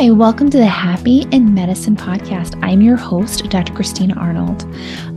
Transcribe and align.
Hi, 0.00 0.10
welcome 0.10 0.48
to 0.48 0.56
the 0.56 0.64
Happy 0.64 1.26
in 1.30 1.52
Medicine 1.52 1.94
podcast. 1.94 2.58
I'm 2.62 2.80
your 2.80 2.96
host, 2.96 3.46
Dr. 3.50 3.74
Christina 3.74 4.14
Arnold. 4.14 4.62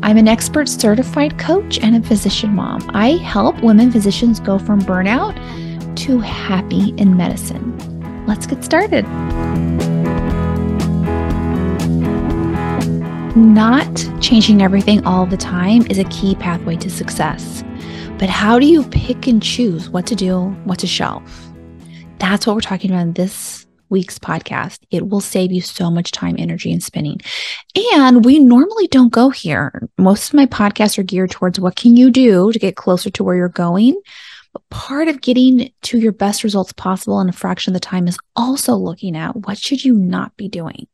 I'm 0.03 0.17
an 0.17 0.27
expert 0.27 0.67
certified 0.67 1.39
coach 1.39 1.79
and 1.79 1.95
a 1.95 2.05
physician 2.05 2.53
mom. 2.53 2.91
I 2.93 3.11
help 3.11 3.63
women 3.63 3.93
physicians 3.93 4.41
go 4.41 4.59
from 4.59 4.81
burnout 4.81 5.37
to 5.99 6.19
happy 6.19 6.89
in 6.97 7.15
medicine. 7.15 8.25
Let's 8.27 8.45
get 8.45 8.61
started. 8.61 9.07
Not 13.37 14.09
changing 14.19 14.61
everything 14.61 15.05
all 15.05 15.25
the 15.25 15.37
time 15.37 15.87
is 15.89 15.97
a 15.97 16.03
key 16.09 16.35
pathway 16.35 16.75
to 16.75 16.89
success. 16.89 17.63
But 18.19 18.27
how 18.27 18.59
do 18.59 18.65
you 18.65 18.83
pick 18.83 19.27
and 19.27 19.41
choose 19.41 19.89
what 19.89 20.05
to 20.07 20.15
do, 20.15 20.47
what 20.65 20.79
to 20.79 20.87
shelf? 20.87 21.53
That's 22.19 22.45
what 22.45 22.53
we're 22.57 22.59
talking 22.59 22.91
about 22.91 23.03
in 23.03 23.13
this 23.13 23.62
week's 23.93 24.19
podcast. 24.19 24.79
It 24.91 25.07
will 25.07 25.21
save 25.21 25.51
you 25.51 25.61
so 25.61 25.89
much 25.89 26.11
time, 26.11 26.35
energy, 26.37 26.73
and 26.73 26.83
spinning. 26.83 27.21
And 27.93 28.25
we 28.25 28.39
normally 28.39 28.87
don't 28.87 29.13
go 29.13 29.29
here. 29.29 29.87
Most 29.97 30.29
of 30.29 30.33
my 30.33 30.47
podcasts 30.47 30.97
are 30.97 31.03
geared 31.03 31.31
towards 31.31 31.59
what 31.59 31.77
can 31.77 31.95
you 31.95 32.11
do 32.11 32.51
to 32.51 32.59
get 32.59 32.75
closer 32.75 33.09
to 33.11 33.23
where 33.23 33.35
you're 33.35 33.47
going. 33.47 34.01
But 34.51 34.67
part 34.69 35.07
of 35.07 35.21
getting 35.21 35.71
to 35.83 35.99
your 35.99 36.11
best 36.11 36.43
results 36.43 36.73
possible 36.73 37.21
in 37.21 37.29
a 37.29 37.33
fraction 37.33 37.71
of 37.71 37.81
the 37.81 37.87
time 37.87 38.07
is 38.07 38.17
also 38.35 38.75
looking 38.75 39.15
at 39.15 39.35
what 39.35 39.57
should 39.57 39.85
you 39.85 39.93
not 39.93 40.35
be 40.35 40.49
doing? 40.49 40.87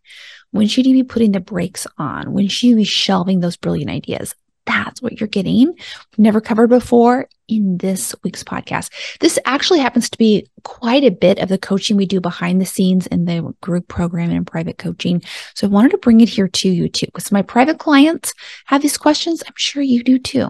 When 0.51 0.67
should 0.67 0.85
you 0.85 0.93
be 0.93 1.03
putting 1.03 1.31
the 1.31 1.39
brakes 1.39 1.87
on? 1.97 2.33
When 2.33 2.47
should 2.47 2.67
you 2.67 2.75
be 2.75 2.83
shelving 2.83 3.39
those 3.39 3.57
brilliant 3.57 3.91
ideas? 3.91 4.35
That's 4.69 5.01
what 5.01 5.19
you're 5.19 5.27
getting. 5.27 5.73
Never 6.17 6.39
covered 6.39 6.69
before 6.69 7.27
in 7.47 7.77
this 7.79 8.13
week's 8.23 8.43
podcast. 8.43 8.91
This 9.19 9.39
actually 9.45 9.79
happens 9.79 10.09
to 10.11 10.17
be 10.17 10.47
quite 10.63 11.03
a 11.03 11.09
bit 11.09 11.39
of 11.39 11.49
the 11.49 11.57
coaching 11.57 11.97
we 11.97 12.05
do 12.05 12.21
behind 12.21 12.61
the 12.61 12.65
scenes 12.65 13.07
in 13.07 13.25
the 13.25 13.53
group 13.61 13.87
program 13.87 14.29
and 14.29 14.45
private 14.45 14.77
coaching. 14.77 15.23
So 15.55 15.65
I 15.65 15.71
wanted 15.71 15.91
to 15.91 15.97
bring 15.97 16.21
it 16.21 16.29
here 16.29 16.47
to 16.47 16.69
you 16.69 16.87
too, 16.87 17.07
because 17.07 17.31
my 17.31 17.41
private 17.41 17.79
clients 17.79 18.33
have 18.65 18.83
these 18.83 18.97
questions. 18.97 19.43
I'm 19.45 19.53
sure 19.57 19.81
you 19.81 20.03
do 20.03 20.19
too. 20.19 20.49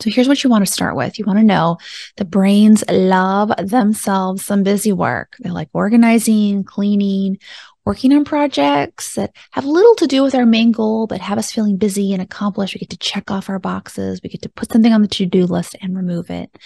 So 0.00 0.10
here's 0.10 0.26
what 0.26 0.42
you 0.42 0.50
want 0.50 0.66
to 0.66 0.72
start 0.72 0.96
with. 0.96 1.20
You 1.20 1.24
want 1.24 1.38
to 1.38 1.44
know 1.44 1.78
the 2.16 2.24
brains 2.24 2.82
love 2.90 3.52
themselves 3.58 4.44
some 4.44 4.64
busy 4.64 4.92
work. 4.92 5.36
They 5.38 5.50
like 5.50 5.68
organizing, 5.72 6.64
cleaning, 6.64 7.38
working 7.84 8.12
on 8.12 8.24
projects 8.24 9.14
that 9.14 9.34
have 9.52 9.64
little 9.64 9.94
to 9.96 10.06
do 10.06 10.22
with 10.22 10.34
our 10.34 10.46
main 10.46 10.72
goal, 10.72 11.06
but 11.06 11.20
have 11.20 11.38
us 11.38 11.52
feeling 11.52 11.76
busy 11.76 12.12
and 12.12 12.22
accomplished. 12.22 12.74
We 12.74 12.78
get 12.78 12.90
to 12.90 12.98
check 12.98 13.30
off 13.30 13.48
our 13.48 13.58
boxes. 13.58 14.20
We 14.22 14.30
get 14.30 14.42
to 14.42 14.48
put 14.48 14.72
something 14.72 14.92
on 14.92 15.02
the 15.02 15.08
to 15.08 15.26
do 15.26 15.46
list 15.46 15.76
and 15.80 15.96
remove 15.96 16.30
it. 16.30 16.56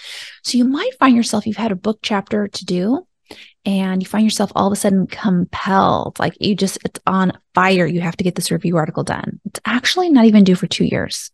So 0.43 0.57
you 0.57 0.65
might 0.65 0.97
find 0.99 1.15
yourself, 1.15 1.45
you've 1.45 1.57
had 1.57 1.71
a 1.71 1.75
book 1.75 1.99
chapter 2.01 2.47
to 2.47 2.65
do, 2.65 3.05
and 3.65 4.01
you 4.01 4.07
find 4.07 4.23
yourself 4.23 4.51
all 4.55 4.67
of 4.67 4.73
a 4.73 4.75
sudden 4.75 5.07
compelled, 5.07 6.17
like 6.19 6.33
you 6.39 6.55
just, 6.55 6.79
it's 6.85 6.99
on 7.05 7.33
fire. 7.53 7.85
You 7.85 8.01
have 8.01 8.17
to 8.17 8.23
get 8.23 8.35
this 8.35 8.51
review 8.51 8.77
article 8.77 9.03
done. 9.03 9.39
It's 9.45 9.59
actually 9.65 10.09
not 10.09 10.25
even 10.25 10.43
due 10.43 10.55
for 10.55 10.67
two 10.67 10.85
years 10.85 11.31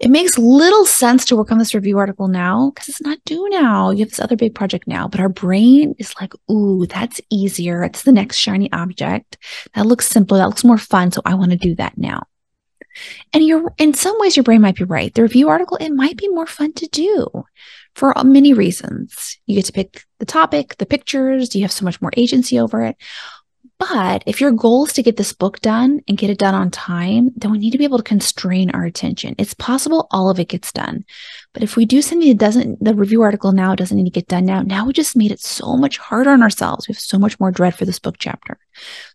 it 0.00 0.10
makes 0.10 0.38
little 0.38 0.86
sense 0.86 1.24
to 1.24 1.36
work 1.36 1.50
on 1.50 1.58
this 1.58 1.74
review 1.74 1.98
article 1.98 2.28
now 2.28 2.70
because 2.70 2.88
it's 2.88 3.00
not 3.00 3.18
due 3.24 3.48
now. 3.48 3.90
You 3.90 4.00
have 4.00 4.10
this 4.10 4.20
other 4.20 4.36
big 4.36 4.54
project 4.54 4.86
now, 4.86 5.08
but 5.08 5.20
our 5.20 5.28
brain 5.28 5.94
is 5.98 6.14
like, 6.20 6.32
ooh, 6.50 6.86
that's 6.86 7.20
easier. 7.30 7.82
It's 7.82 8.02
the 8.02 8.12
next 8.12 8.36
shiny 8.36 8.70
object. 8.72 9.38
That 9.74 9.86
looks 9.86 10.06
simpler. 10.06 10.38
That 10.38 10.46
looks 10.46 10.64
more 10.64 10.78
fun. 10.78 11.10
So 11.10 11.20
I 11.24 11.34
want 11.34 11.50
to 11.50 11.56
do 11.56 11.74
that 11.76 11.98
now. 11.98 12.22
And 13.32 13.44
you're 13.44 13.72
in 13.78 13.94
some 13.94 14.16
ways, 14.18 14.36
your 14.36 14.44
brain 14.44 14.60
might 14.60 14.76
be 14.76 14.84
right. 14.84 15.12
The 15.12 15.22
review 15.22 15.48
article, 15.48 15.76
it 15.78 15.90
might 15.90 16.16
be 16.16 16.28
more 16.28 16.46
fun 16.46 16.72
to 16.74 16.86
do 16.86 17.44
for 17.94 18.14
many 18.24 18.52
reasons. 18.52 19.38
You 19.46 19.56
get 19.56 19.66
to 19.66 19.72
pick 19.72 20.04
the 20.18 20.26
topic, 20.26 20.76
the 20.78 20.86
pictures, 20.86 21.54
you 21.54 21.62
have 21.62 21.72
so 21.72 21.84
much 21.84 22.00
more 22.00 22.12
agency 22.16 22.58
over 22.58 22.82
it. 22.82 22.96
But 23.78 24.24
if 24.26 24.40
your 24.40 24.50
goal 24.50 24.86
is 24.86 24.92
to 24.94 25.04
get 25.04 25.16
this 25.16 25.32
book 25.32 25.60
done 25.60 26.00
and 26.08 26.18
get 26.18 26.30
it 26.30 26.38
done 26.38 26.54
on 26.54 26.70
time, 26.70 27.30
then 27.36 27.52
we 27.52 27.58
need 27.58 27.70
to 27.70 27.78
be 27.78 27.84
able 27.84 27.98
to 27.98 28.04
constrain 28.04 28.70
our 28.70 28.84
attention. 28.84 29.36
It's 29.38 29.54
possible 29.54 30.08
all 30.10 30.30
of 30.30 30.40
it 30.40 30.48
gets 30.48 30.72
done. 30.72 31.04
But 31.54 31.62
if 31.62 31.76
we 31.76 31.86
do 31.86 32.02
something 32.02 32.28
that 32.28 32.38
doesn't, 32.38 32.82
the 32.82 32.94
review 32.94 33.22
article 33.22 33.52
now 33.52 33.76
doesn't 33.76 33.96
need 33.96 34.04
to 34.04 34.10
get 34.10 34.26
done 34.26 34.44
now, 34.44 34.62
now 34.62 34.84
we 34.84 34.92
just 34.92 35.16
made 35.16 35.30
it 35.30 35.40
so 35.40 35.76
much 35.76 35.96
harder 35.98 36.30
on 36.30 36.42
ourselves. 36.42 36.88
We 36.88 36.92
have 36.92 37.00
so 37.00 37.18
much 37.18 37.38
more 37.38 37.52
dread 37.52 37.76
for 37.76 37.84
this 37.84 38.00
book 38.00 38.16
chapter. 38.18 38.58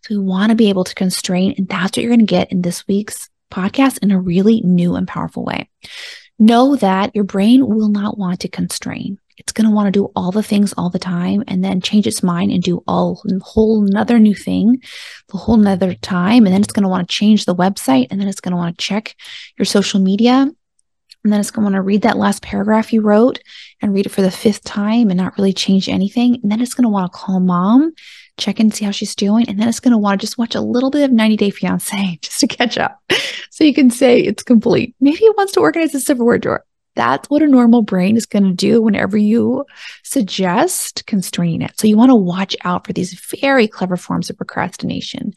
So 0.02 0.14
we 0.14 0.18
want 0.18 0.48
to 0.48 0.56
be 0.56 0.70
able 0.70 0.84
to 0.84 0.94
constrain, 0.94 1.54
and 1.58 1.68
that's 1.68 1.96
what 1.96 2.02
you're 2.02 2.10
going 2.10 2.20
to 2.20 2.26
get 2.26 2.50
in 2.50 2.62
this 2.62 2.88
week's 2.88 3.28
podcast 3.50 4.02
in 4.02 4.10
a 4.12 4.20
really 4.20 4.62
new 4.62 4.96
and 4.96 5.06
powerful 5.06 5.44
way. 5.44 5.68
Know 6.38 6.74
that 6.76 7.14
your 7.14 7.24
brain 7.24 7.66
will 7.66 7.90
not 7.90 8.16
want 8.16 8.40
to 8.40 8.48
constrain. 8.48 9.18
It's 9.36 9.52
going 9.52 9.68
to 9.68 9.74
want 9.74 9.86
to 9.86 9.90
do 9.90 10.10
all 10.14 10.30
the 10.30 10.42
things 10.42 10.72
all 10.76 10.90
the 10.90 10.98
time 10.98 11.42
and 11.48 11.64
then 11.64 11.80
change 11.80 12.06
its 12.06 12.22
mind 12.22 12.52
and 12.52 12.62
do 12.62 12.82
all 12.86 13.22
whole 13.42 13.84
another 13.84 14.18
new 14.18 14.34
thing 14.34 14.80
the 15.28 15.38
whole 15.38 15.58
another 15.58 15.94
time. 15.94 16.46
And 16.46 16.54
then 16.54 16.62
it's 16.62 16.72
going 16.72 16.84
to 16.84 16.88
want 16.88 17.08
to 17.08 17.14
change 17.14 17.44
the 17.44 17.54
website 17.54 18.08
and 18.10 18.20
then 18.20 18.28
it's 18.28 18.40
going 18.40 18.52
to 18.52 18.56
want 18.56 18.76
to 18.76 18.84
check 18.84 19.16
your 19.58 19.66
social 19.66 20.00
media. 20.00 20.50
And 21.24 21.32
then 21.32 21.40
it's 21.40 21.50
going 21.50 21.62
to 21.62 21.72
want 21.72 21.76
to 21.76 21.82
read 21.82 22.02
that 22.02 22.18
last 22.18 22.42
paragraph 22.42 22.92
you 22.92 23.00
wrote 23.00 23.40
and 23.80 23.94
read 23.94 24.04
it 24.04 24.10
for 24.10 24.20
the 24.20 24.30
fifth 24.30 24.62
time 24.62 25.08
and 25.08 25.16
not 25.16 25.36
really 25.38 25.54
change 25.54 25.88
anything. 25.88 26.38
And 26.42 26.52
then 26.52 26.60
it's 26.60 26.74
going 26.74 26.84
to 26.84 26.90
want 26.90 27.10
to 27.10 27.18
call 27.18 27.40
mom, 27.40 27.92
check 28.36 28.60
and 28.60 28.74
see 28.74 28.84
how 28.84 28.90
she's 28.90 29.14
doing. 29.14 29.48
And 29.48 29.58
then 29.58 29.66
it's 29.66 29.80
going 29.80 29.92
to 29.92 29.98
want 29.98 30.20
to 30.20 30.26
just 30.26 30.36
watch 30.36 30.54
a 30.54 30.60
little 30.60 30.90
bit 30.90 31.02
of 31.02 31.12
90 31.12 31.36
Day 31.38 31.50
Fiance 31.50 32.18
just 32.22 32.40
to 32.40 32.46
catch 32.46 32.76
up. 32.76 33.02
So 33.50 33.64
you 33.64 33.72
can 33.72 33.90
say 33.90 34.20
it's 34.20 34.42
complete. 34.42 34.94
Maybe 35.00 35.24
it 35.24 35.36
wants 35.36 35.52
to 35.54 35.60
organize 35.60 35.92
the 35.92 36.00
silverware 36.00 36.38
drawer. 36.38 36.64
That's 36.96 37.28
what 37.28 37.42
a 37.42 37.46
normal 37.46 37.82
brain 37.82 38.16
is 38.16 38.26
going 38.26 38.44
to 38.44 38.52
do 38.52 38.80
whenever 38.80 39.16
you 39.16 39.64
suggest 40.02 41.06
constraining 41.06 41.62
it. 41.62 41.78
So 41.78 41.86
you 41.86 41.96
want 41.96 42.10
to 42.10 42.16
watch 42.16 42.56
out 42.64 42.86
for 42.86 42.92
these 42.92 43.14
very 43.40 43.66
clever 43.66 43.96
forms 43.96 44.30
of 44.30 44.36
procrastination. 44.36 45.34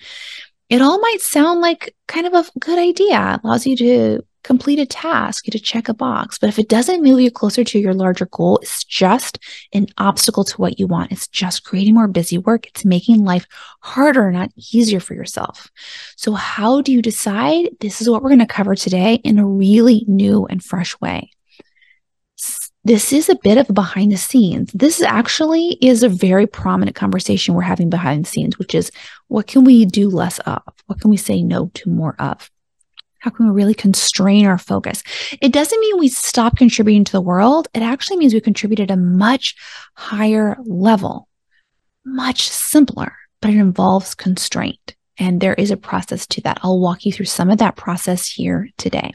It 0.70 0.82
all 0.82 1.00
might 1.00 1.22
sound 1.22 1.62
like 1.62 1.96
kind 2.08 2.28
of 2.28 2.34
a 2.34 2.60
good 2.60 2.78
idea. 2.78 3.36
It 3.36 3.42
allows 3.44 3.66
you 3.66 3.78
to 3.78 4.22
complete 4.44 4.80
a 4.80 4.86
task, 4.86 5.46
you 5.46 5.52
to 5.52 5.60
check 5.60 5.90
a 5.90 5.94
box. 5.94 6.38
But 6.38 6.48
if 6.48 6.60
it 6.60 6.70
doesn't 6.70 7.04
move 7.04 7.20
you 7.20 7.32
closer 7.32 7.64
to 7.64 7.80
your 7.80 7.94
larger 7.94 8.28
goal, 8.28 8.60
it's 8.60 8.84
just 8.84 9.40
an 9.74 9.88
obstacle 9.98 10.44
to 10.46 10.56
what 10.58 10.80
you 10.80 10.88
want. 10.88 11.12
It's 11.12 11.28
just 11.28 11.66
creating 11.66 11.96
more 11.96 12.08
busy 12.08 12.38
work. 12.38 12.68
It's 12.68 12.86
making 12.86 13.26
life 13.26 13.46
harder, 13.82 14.32
not 14.32 14.52
easier 14.72 15.00
for 15.00 15.16
yourself. 15.16 15.70
So 16.16 16.34
how 16.34 16.82
do 16.82 16.94
you 16.94 17.02
decide? 17.02 17.70
This 17.80 18.02
is 18.02 18.10
what 18.10 18.22
we're 18.22 18.30
going 18.30 18.40
to 18.40 18.46
cover 18.46 18.76
today 18.76 19.16
in 19.16 19.38
a 19.40 19.46
really 19.46 20.06
new 20.08 20.46
and 20.46 20.64
fresh 20.64 21.00
way 21.02 21.32
this 22.88 23.12
is 23.12 23.28
a 23.28 23.36
bit 23.44 23.58
of 23.58 23.68
behind 23.74 24.14
the 24.14 24.18
scenes. 24.18 24.72
This 24.72 25.02
actually 25.02 25.78
is 25.82 26.04
a 26.04 26.10
very 26.10 26.48
prominent 26.48 26.96
conversation 26.96 27.54
we're 27.54 27.62
having 27.62 27.90
behind 27.90 28.24
the 28.24 28.30
scenes, 28.30 28.58
which 28.58 28.74
is 28.74 28.92
what 29.28 29.46
can 29.46 29.66
we 29.66 29.84
do 29.86 30.10
less 30.10 30.40
of? 30.40 30.62
What 30.86 31.02
can 31.02 31.10
we 31.10 31.18
say 31.18 31.44
no 31.44 31.70
to 31.74 31.90
more 31.90 32.16
of? 32.18 32.50
How 33.20 33.30
can 33.30 33.48
we 33.48 33.52
really 33.52 33.74
constrain 33.74 34.46
our 34.46 34.58
focus? 34.58 35.04
It 35.42 35.52
doesn't 35.52 35.80
mean 35.82 36.00
we 36.00 36.08
stop 36.08 36.56
contributing 36.56 37.04
to 37.04 37.12
the 37.12 37.20
world. 37.20 37.68
It 37.74 37.82
actually 37.82 38.18
means 38.18 38.34
we 38.34 38.40
contribute 38.40 38.80
at 38.80 38.92
a 38.92 38.96
much 38.96 39.56
higher 39.96 40.56
level, 40.64 41.28
much 42.06 42.48
simpler, 42.48 43.18
but 43.42 43.52
it 43.52 43.58
involves 43.58 44.16
constraint. 44.16 44.96
And 45.20 45.42
there 45.42 45.56
is 45.56 45.72
a 45.72 45.78
process 45.78 46.26
to 46.28 46.42
that. 46.42 46.60
I'll 46.62 46.80
walk 46.80 47.06
you 47.06 47.12
through 47.12 47.26
some 47.26 47.50
of 47.50 47.58
that 47.58 47.76
process 47.76 48.30
here 48.30 48.70
today 48.78 49.14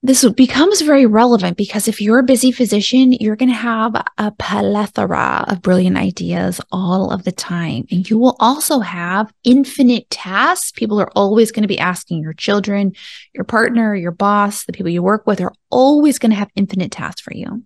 this 0.00 0.24
becomes 0.30 0.80
very 0.80 1.06
relevant 1.06 1.56
because 1.56 1.88
if 1.88 2.00
you're 2.00 2.20
a 2.20 2.24
busy 2.24 2.52
physician, 2.52 3.12
you're 3.14 3.34
going 3.34 3.48
to 3.48 3.54
have 3.54 3.96
a 4.16 4.30
plethora 4.30 5.44
of 5.48 5.60
brilliant 5.60 5.96
ideas 5.96 6.60
all 6.70 7.10
of 7.10 7.24
the 7.24 7.32
time. 7.32 7.84
And 7.90 8.08
you 8.08 8.16
will 8.16 8.36
also 8.38 8.78
have 8.78 9.32
infinite 9.42 10.08
tasks. 10.08 10.70
People 10.70 11.00
are 11.00 11.10
always 11.16 11.50
going 11.50 11.62
to 11.62 11.68
be 11.68 11.80
asking 11.80 12.22
your 12.22 12.32
children, 12.32 12.92
your 13.34 13.42
partner, 13.42 13.96
your 13.96 14.12
boss, 14.12 14.64
the 14.64 14.72
people 14.72 14.90
you 14.90 15.02
work 15.02 15.26
with 15.26 15.40
are 15.40 15.52
always 15.68 16.20
going 16.20 16.30
to 16.30 16.36
have 16.36 16.50
infinite 16.54 16.92
tasks 16.92 17.20
for 17.20 17.34
you. 17.34 17.64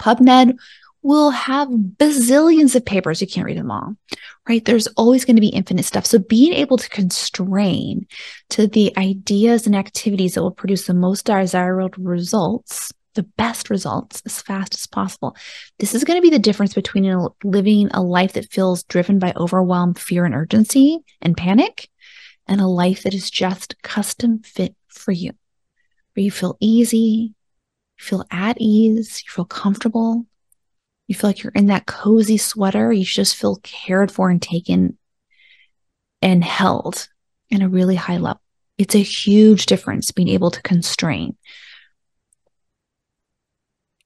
PubMed 0.00 0.56
will 1.04 1.30
have 1.30 1.68
bazillions 1.68 2.74
of 2.74 2.84
papers. 2.84 3.20
You 3.20 3.26
can't 3.26 3.44
read 3.44 3.58
them 3.58 3.70
all, 3.70 3.94
right? 4.48 4.64
There's 4.64 4.86
always 4.96 5.26
going 5.26 5.36
to 5.36 5.40
be 5.40 5.48
infinite 5.48 5.84
stuff. 5.84 6.06
So 6.06 6.18
being 6.18 6.54
able 6.54 6.78
to 6.78 6.88
constrain 6.88 8.06
to 8.50 8.66
the 8.66 8.90
ideas 8.96 9.66
and 9.66 9.76
activities 9.76 10.34
that 10.34 10.42
will 10.42 10.50
produce 10.50 10.86
the 10.86 10.94
most 10.94 11.26
desirable 11.26 12.02
results, 12.02 12.90
the 13.12 13.22
best 13.22 13.68
results 13.68 14.22
as 14.24 14.40
fast 14.40 14.74
as 14.74 14.86
possible. 14.86 15.36
This 15.78 15.94
is 15.94 16.04
going 16.04 16.16
to 16.16 16.22
be 16.22 16.30
the 16.30 16.38
difference 16.38 16.72
between 16.72 17.28
living 17.44 17.90
a 17.92 18.02
life 18.02 18.32
that 18.32 18.50
feels 18.50 18.82
driven 18.84 19.18
by 19.18 19.34
overwhelm, 19.36 19.92
fear, 19.92 20.24
and 20.24 20.34
urgency 20.34 21.00
and 21.20 21.36
panic, 21.36 21.90
and 22.48 22.62
a 22.62 22.66
life 22.66 23.02
that 23.02 23.12
is 23.12 23.30
just 23.30 23.80
custom 23.82 24.40
fit 24.40 24.74
for 24.88 25.12
you, 25.12 25.32
where 26.14 26.24
you 26.24 26.30
feel 26.30 26.56
easy, 26.60 27.34
you 27.98 28.04
feel 28.04 28.24
at 28.30 28.56
ease, 28.58 29.22
you 29.24 29.30
feel 29.30 29.44
comfortable, 29.44 30.24
you 31.06 31.14
feel 31.14 31.30
like 31.30 31.42
you're 31.42 31.52
in 31.54 31.66
that 31.66 31.86
cozy 31.86 32.36
sweater. 32.36 32.92
You 32.92 33.04
just 33.04 33.36
feel 33.36 33.56
cared 33.62 34.10
for 34.10 34.30
and 34.30 34.40
taken 34.40 34.98
and 36.22 36.42
held 36.42 37.08
in 37.50 37.62
a 37.62 37.68
really 37.68 37.96
high 37.96 38.16
level. 38.16 38.40
It's 38.78 38.94
a 38.94 39.02
huge 39.02 39.66
difference 39.66 40.10
being 40.10 40.28
able 40.28 40.50
to 40.50 40.62
constrain. 40.62 41.36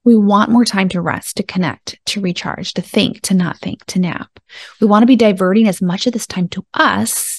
We 0.03 0.15
want 0.15 0.51
more 0.51 0.65
time 0.65 0.89
to 0.89 1.01
rest, 1.01 1.37
to 1.37 1.43
connect, 1.43 1.99
to 2.07 2.21
recharge, 2.21 2.73
to 2.73 2.81
think, 2.81 3.21
to 3.21 3.33
not 3.33 3.57
think, 3.57 3.85
to 3.85 3.99
nap. 3.99 4.39
We 4.79 4.87
want 4.87 5.03
to 5.03 5.07
be 5.07 5.15
diverting 5.15 5.67
as 5.67 5.81
much 5.81 6.07
of 6.07 6.13
this 6.13 6.27
time 6.27 6.47
to 6.49 6.65
us 6.73 7.38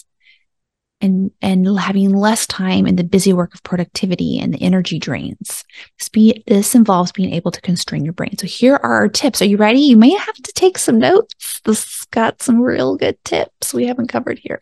and 1.00 1.30
and 1.40 1.66
having 1.78 2.14
less 2.14 2.46
time 2.46 2.86
in 2.86 2.96
the 2.96 3.04
busy 3.04 3.32
work 3.32 3.54
of 3.54 3.62
productivity 3.62 4.38
and 4.38 4.52
the 4.52 4.62
energy 4.62 4.98
drains. 4.98 5.64
This, 5.98 6.34
this 6.46 6.74
involves 6.74 7.12
being 7.12 7.32
able 7.32 7.50
to 7.50 7.60
constrain 7.60 8.04
your 8.04 8.12
brain. 8.12 8.36
So 8.38 8.46
here 8.46 8.74
are 8.74 8.94
our 8.94 9.08
tips. 9.08 9.40
Are 9.40 9.46
you 9.46 9.56
ready? 9.56 9.80
You 9.80 9.96
may 9.96 10.10
have 10.10 10.34
to 10.34 10.52
take 10.52 10.78
some 10.78 10.98
notes. 10.98 11.60
This 11.64 12.04
got 12.06 12.42
some 12.42 12.60
real 12.60 12.96
good 12.96 13.22
tips 13.24 13.72
we 13.72 13.86
haven't 13.86 14.08
covered 14.08 14.38
here. 14.38 14.60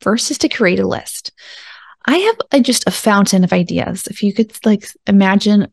First 0.00 0.30
is 0.30 0.38
to 0.38 0.48
create 0.48 0.80
a 0.80 0.86
list. 0.86 1.32
I 2.06 2.16
have 2.18 2.36
a, 2.52 2.60
just 2.60 2.86
a 2.86 2.92
fountain 2.92 3.44
of 3.44 3.52
ideas. 3.52 4.06
If 4.06 4.22
you 4.22 4.32
could 4.32 4.56
like 4.64 4.86
imagine 5.06 5.68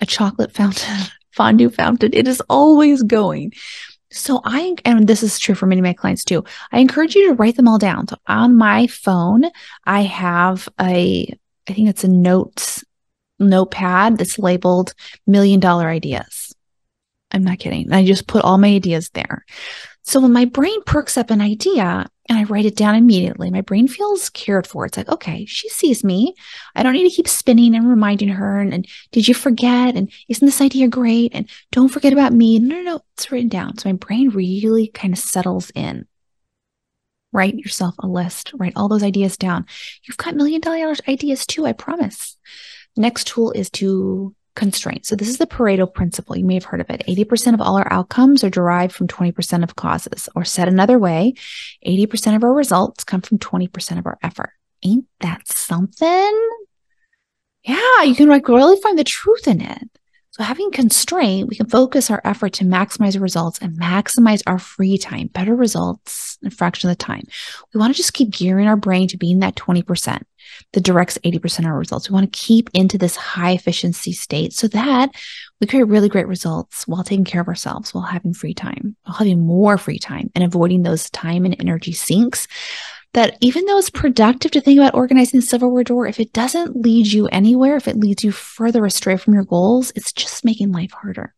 a 0.00 0.06
chocolate 0.06 0.52
fountain, 0.52 0.96
fondue 1.32 1.70
fountain, 1.70 2.10
it 2.12 2.26
is 2.26 2.42
always 2.48 3.02
going. 3.02 3.52
So 4.10 4.40
I, 4.44 4.74
and 4.84 5.06
this 5.06 5.22
is 5.22 5.38
true 5.38 5.54
for 5.54 5.66
many 5.66 5.80
of 5.80 5.84
my 5.84 5.92
clients 5.92 6.24
too, 6.24 6.44
I 6.72 6.78
encourage 6.78 7.14
you 7.14 7.28
to 7.28 7.34
write 7.34 7.56
them 7.56 7.68
all 7.68 7.78
down. 7.78 8.08
So 8.08 8.16
on 8.26 8.56
my 8.56 8.86
phone, 8.86 9.44
I 9.84 10.02
have 10.02 10.68
a, 10.80 11.34
I 11.68 11.72
think 11.72 11.88
it's 11.88 12.04
a 12.04 12.08
notes 12.08 12.84
notepad 13.38 14.18
that's 14.18 14.38
labeled 14.38 14.94
million 15.26 15.60
dollar 15.60 15.88
ideas. 15.88 16.54
I'm 17.30 17.44
not 17.44 17.58
kidding. 17.58 17.92
I 17.92 18.04
just 18.04 18.26
put 18.26 18.42
all 18.42 18.58
my 18.58 18.68
ideas 18.68 19.10
there. 19.10 19.44
So 20.02 20.20
when 20.20 20.32
my 20.32 20.46
brain 20.46 20.82
perks 20.84 21.18
up 21.18 21.30
an 21.30 21.42
idea, 21.42 22.06
and 22.28 22.38
I 22.38 22.44
write 22.44 22.66
it 22.66 22.76
down 22.76 22.94
immediately. 22.94 23.50
My 23.50 23.62
brain 23.62 23.88
feels 23.88 24.28
cared 24.30 24.66
for. 24.66 24.84
It's 24.84 24.96
like, 24.96 25.08
okay, 25.08 25.46
she 25.46 25.68
sees 25.68 26.04
me. 26.04 26.34
I 26.74 26.82
don't 26.82 26.92
need 26.92 27.08
to 27.08 27.14
keep 27.14 27.28
spinning 27.28 27.74
and 27.74 27.88
reminding 27.88 28.28
her. 28.28 28.60
And, 28.60 28.74
and 28.74 28.86
did 29.12 29.26
you 29.26 29.34
forget? 29.34 29.96
And 29.96 30.12
isn't 30.28 30.44
this 30.44 30.60
idea 30.60 30.88
great? 30.88 31.32
And 31.34 31.48
don't 31.72 31.88
forget 31.88 32.12
about 32.12 32.32
me. 32.32 32.58
No, 32.58 32.76
no, 32.76 32.82
no, 32.82 33.00
it's 33.14 33.32
written 33.32 33.48
down. 33.48 33.78
So 33.78 33.88
my 33.88 33.94
brain 33.94 34.28
really 34.30 34.88
kind 34.88 35.14
of 35.14 35.18
settles 35.18 35.70
in. 35.74 36.06
Write 37.32 37.56
yourself 37.56 37.94
a 37.98 38.06
list, 38.06 38.52
write 38.54 38.72
all 38.74 38.88
those 38.88 39.02
ideas 39.02 39.36
down. 39.36 39.66
You've 40.04 40.16
got 40.16 40.34
million 40.34 40.60
dollar 40.60 40.94
ideas 41.06 41.44
too, 41.44 41.66
I 41.66 41.72
promise. 41.72 42.36
Next 42.96 43.26
tool 43.26 43.52
is 43.52 43.70
to 43.70 44.34
constraints. 44.58 45.08
So 45.08 45.16
this 45.16 45.28
is 45.28 45.38
the 45.38 45.46
Pareto 45.46 45.90
principle. 45.90 46.36
You 46.36 46.44
may 46.44 46.54
have 46.54 46.64
heard 46.64 46.80
of 46.80 46.90
it. 46.90 47.04
80% 47.08 47.54
of 47.54 47.60
all 47.60 47.78
our 47.78 47.90
outcomes 47.90 48.42
are 48.42 48.50
derived 48.50 48.92
from 48.92 49.06
20% 49.06 49.62
of 49.62 49.76
causes. 49.76 50.28
Or 50.34 50.44
said 50.44 50.68
another 50.68 50.98
way, 50.98 51.34
80% 51.86 52.34
of 52.34 52.42
our 52.42 52.52
results 52.52 53.04
come 53.04 53.22
from 53.22 53.38
20% 53.38 53.98
of 53.98 54.06
our 54.06 54.18
effort. 54.20 54.50
Ain't 54.82 55.06
that 55.20 55.46
something? 55.46 56.50
Yeah, 57.62 58.02
you 58.02 58.16
can 58.16 58.28
like 58.28 58.48
really 58.48 58.80
find 58.80 58.98
the 58.98 59.04
truth 59.04 59.46
in 59.46 59.60
it. 59.60 59.97
So 60.38 60.44
having 60.44 60.70
constraint, 60.70 61.48
we 61.48 61.56
can 61.56 61.68
focus 61.68 62.12
our 62.12 62.20
effort 62.24 62.52
to 62.54 62.64
maximize 62.64 63.20
results 63.20 63.58
and 63.58 63.76
maximize 63.76 64.40
our 64.46 64.60
free 64.60 64.96
time, 64.96 65.26
better 65.26 65.52
results 65.52 66.38
in 66.44 66.50
fraction 66.50 66.88
of 66.88 66.96
the 66.96 67.04
time. 67.04 67.24
We 67.74 67.80
want 67.80 67.92
to 67.92 67.96
just 67.96 68.14
keep 68.14 68.30
gearing 68.30 68.68
our 68.68 68.76
brain 68.76 69.08
to 69.08 69.16
being 69.16 69.40
that 69.40 69.56
20% 69.56 70.22
that 70.74 70.84
directs 70.84 71.18
80% 71.24 71.58
of 71.60 71.64
our 71.66 71.78
results. 71.78 72.08
We 72.08 72.14
want 72.14 72.32
to 72.32 72.38
keep 72.38 72.70
into 72.72 72.98
this 72.98 73.16
high 73.16 73.50
efficiency 73.50 74.12
state 74.12 74.52
so 74.52 74.68
that 74.68 75.10
we 75.60 75.66
create 75.66 75.88
really 75.88 76.08
great 76.08 76.28
results 76.28 76.86
while 76.86 77.02
taking 77.02 77.24
care 77.24 77.40
of 77.40 77.48
ourselves, 77.48 77.92
while 77.92 78.04
having 78.04 78.32
free 78.32 78.54
time, 78.54 78.94
while 79.02 79.16
having 79.16 79.44
more 79.44 79.76
free 79.76 79.98
time 79.98 80.30
and 80.36 80.44
avoiding 80.44 80.84
those 80.84 81.10
time 81.10 81.46
and 81.46 81.56
energy 81.58 81.92
sinks 81.92 82.46
that 83.14 83.36
even 83.40 83.64
though 83.64 83.78
it's 83.78 83.90
productive 83.90 84.50
to 84.52 84.60
think 84.60 84.78
about 84.78 84.94
organizing 84.94 85.40
the 85.40 85.46
silverware 85.46 85.84
drawer, 85.84 86.06
if 86.06 86.20
it 86.20 86.32
doesn't 86.32 86.76
lead 86.76 87.06
you 87.06 87.26
anywhere, 87.28 87.76
if 87.76 87.88
it 87.88 87.96
leads 87.96 88.22
you 88.22 88.32
further 88.32 88.84
astray 88.84 89.16
from 89.16 89.34
your 89.34 89.44
goals, 89.44 89.92
it's 89.94 90.12
just 90.12 90.44
making 90.44 90.72
life 90.72 90.92
harder. 90.92 91.34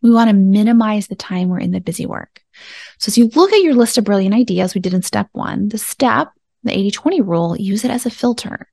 We 0.00 0.10
want 0.10 0.28
to 0.28 0.34
minimize 0.34 1.08
the 1.08 1.16
time 1.16 1.48
we're 1.48 1.58
in 1.58 1.72
the 1.72 1.80
busy 1.80 2.06
work. 2.06 2.40
So 2.98 3.10
as 3.10 3.18
you 3.18 3.28
look 3.34 3.52
at 3.52 3.62
your 3.62 3.74
list 3.74 3.98
of 3.98 4.04
brilliant 4.04 4.34
ideas 4.34 4.74
we 4.74 4.80
did 4.80 4.94
in 4.94 5.02
step 5.02 5.28
one, 5.32 5.68
the 5.68 5.78
step, 5.78 6.28
the 6.62 6.72
80 6.72 6.90
20 6.92 7.20
rule, 7.22 7.56
use 7.56 7.84
it 7.84 7.90
as 7.90 8.06
a 8.06 8.10
filter. 8.10 8.68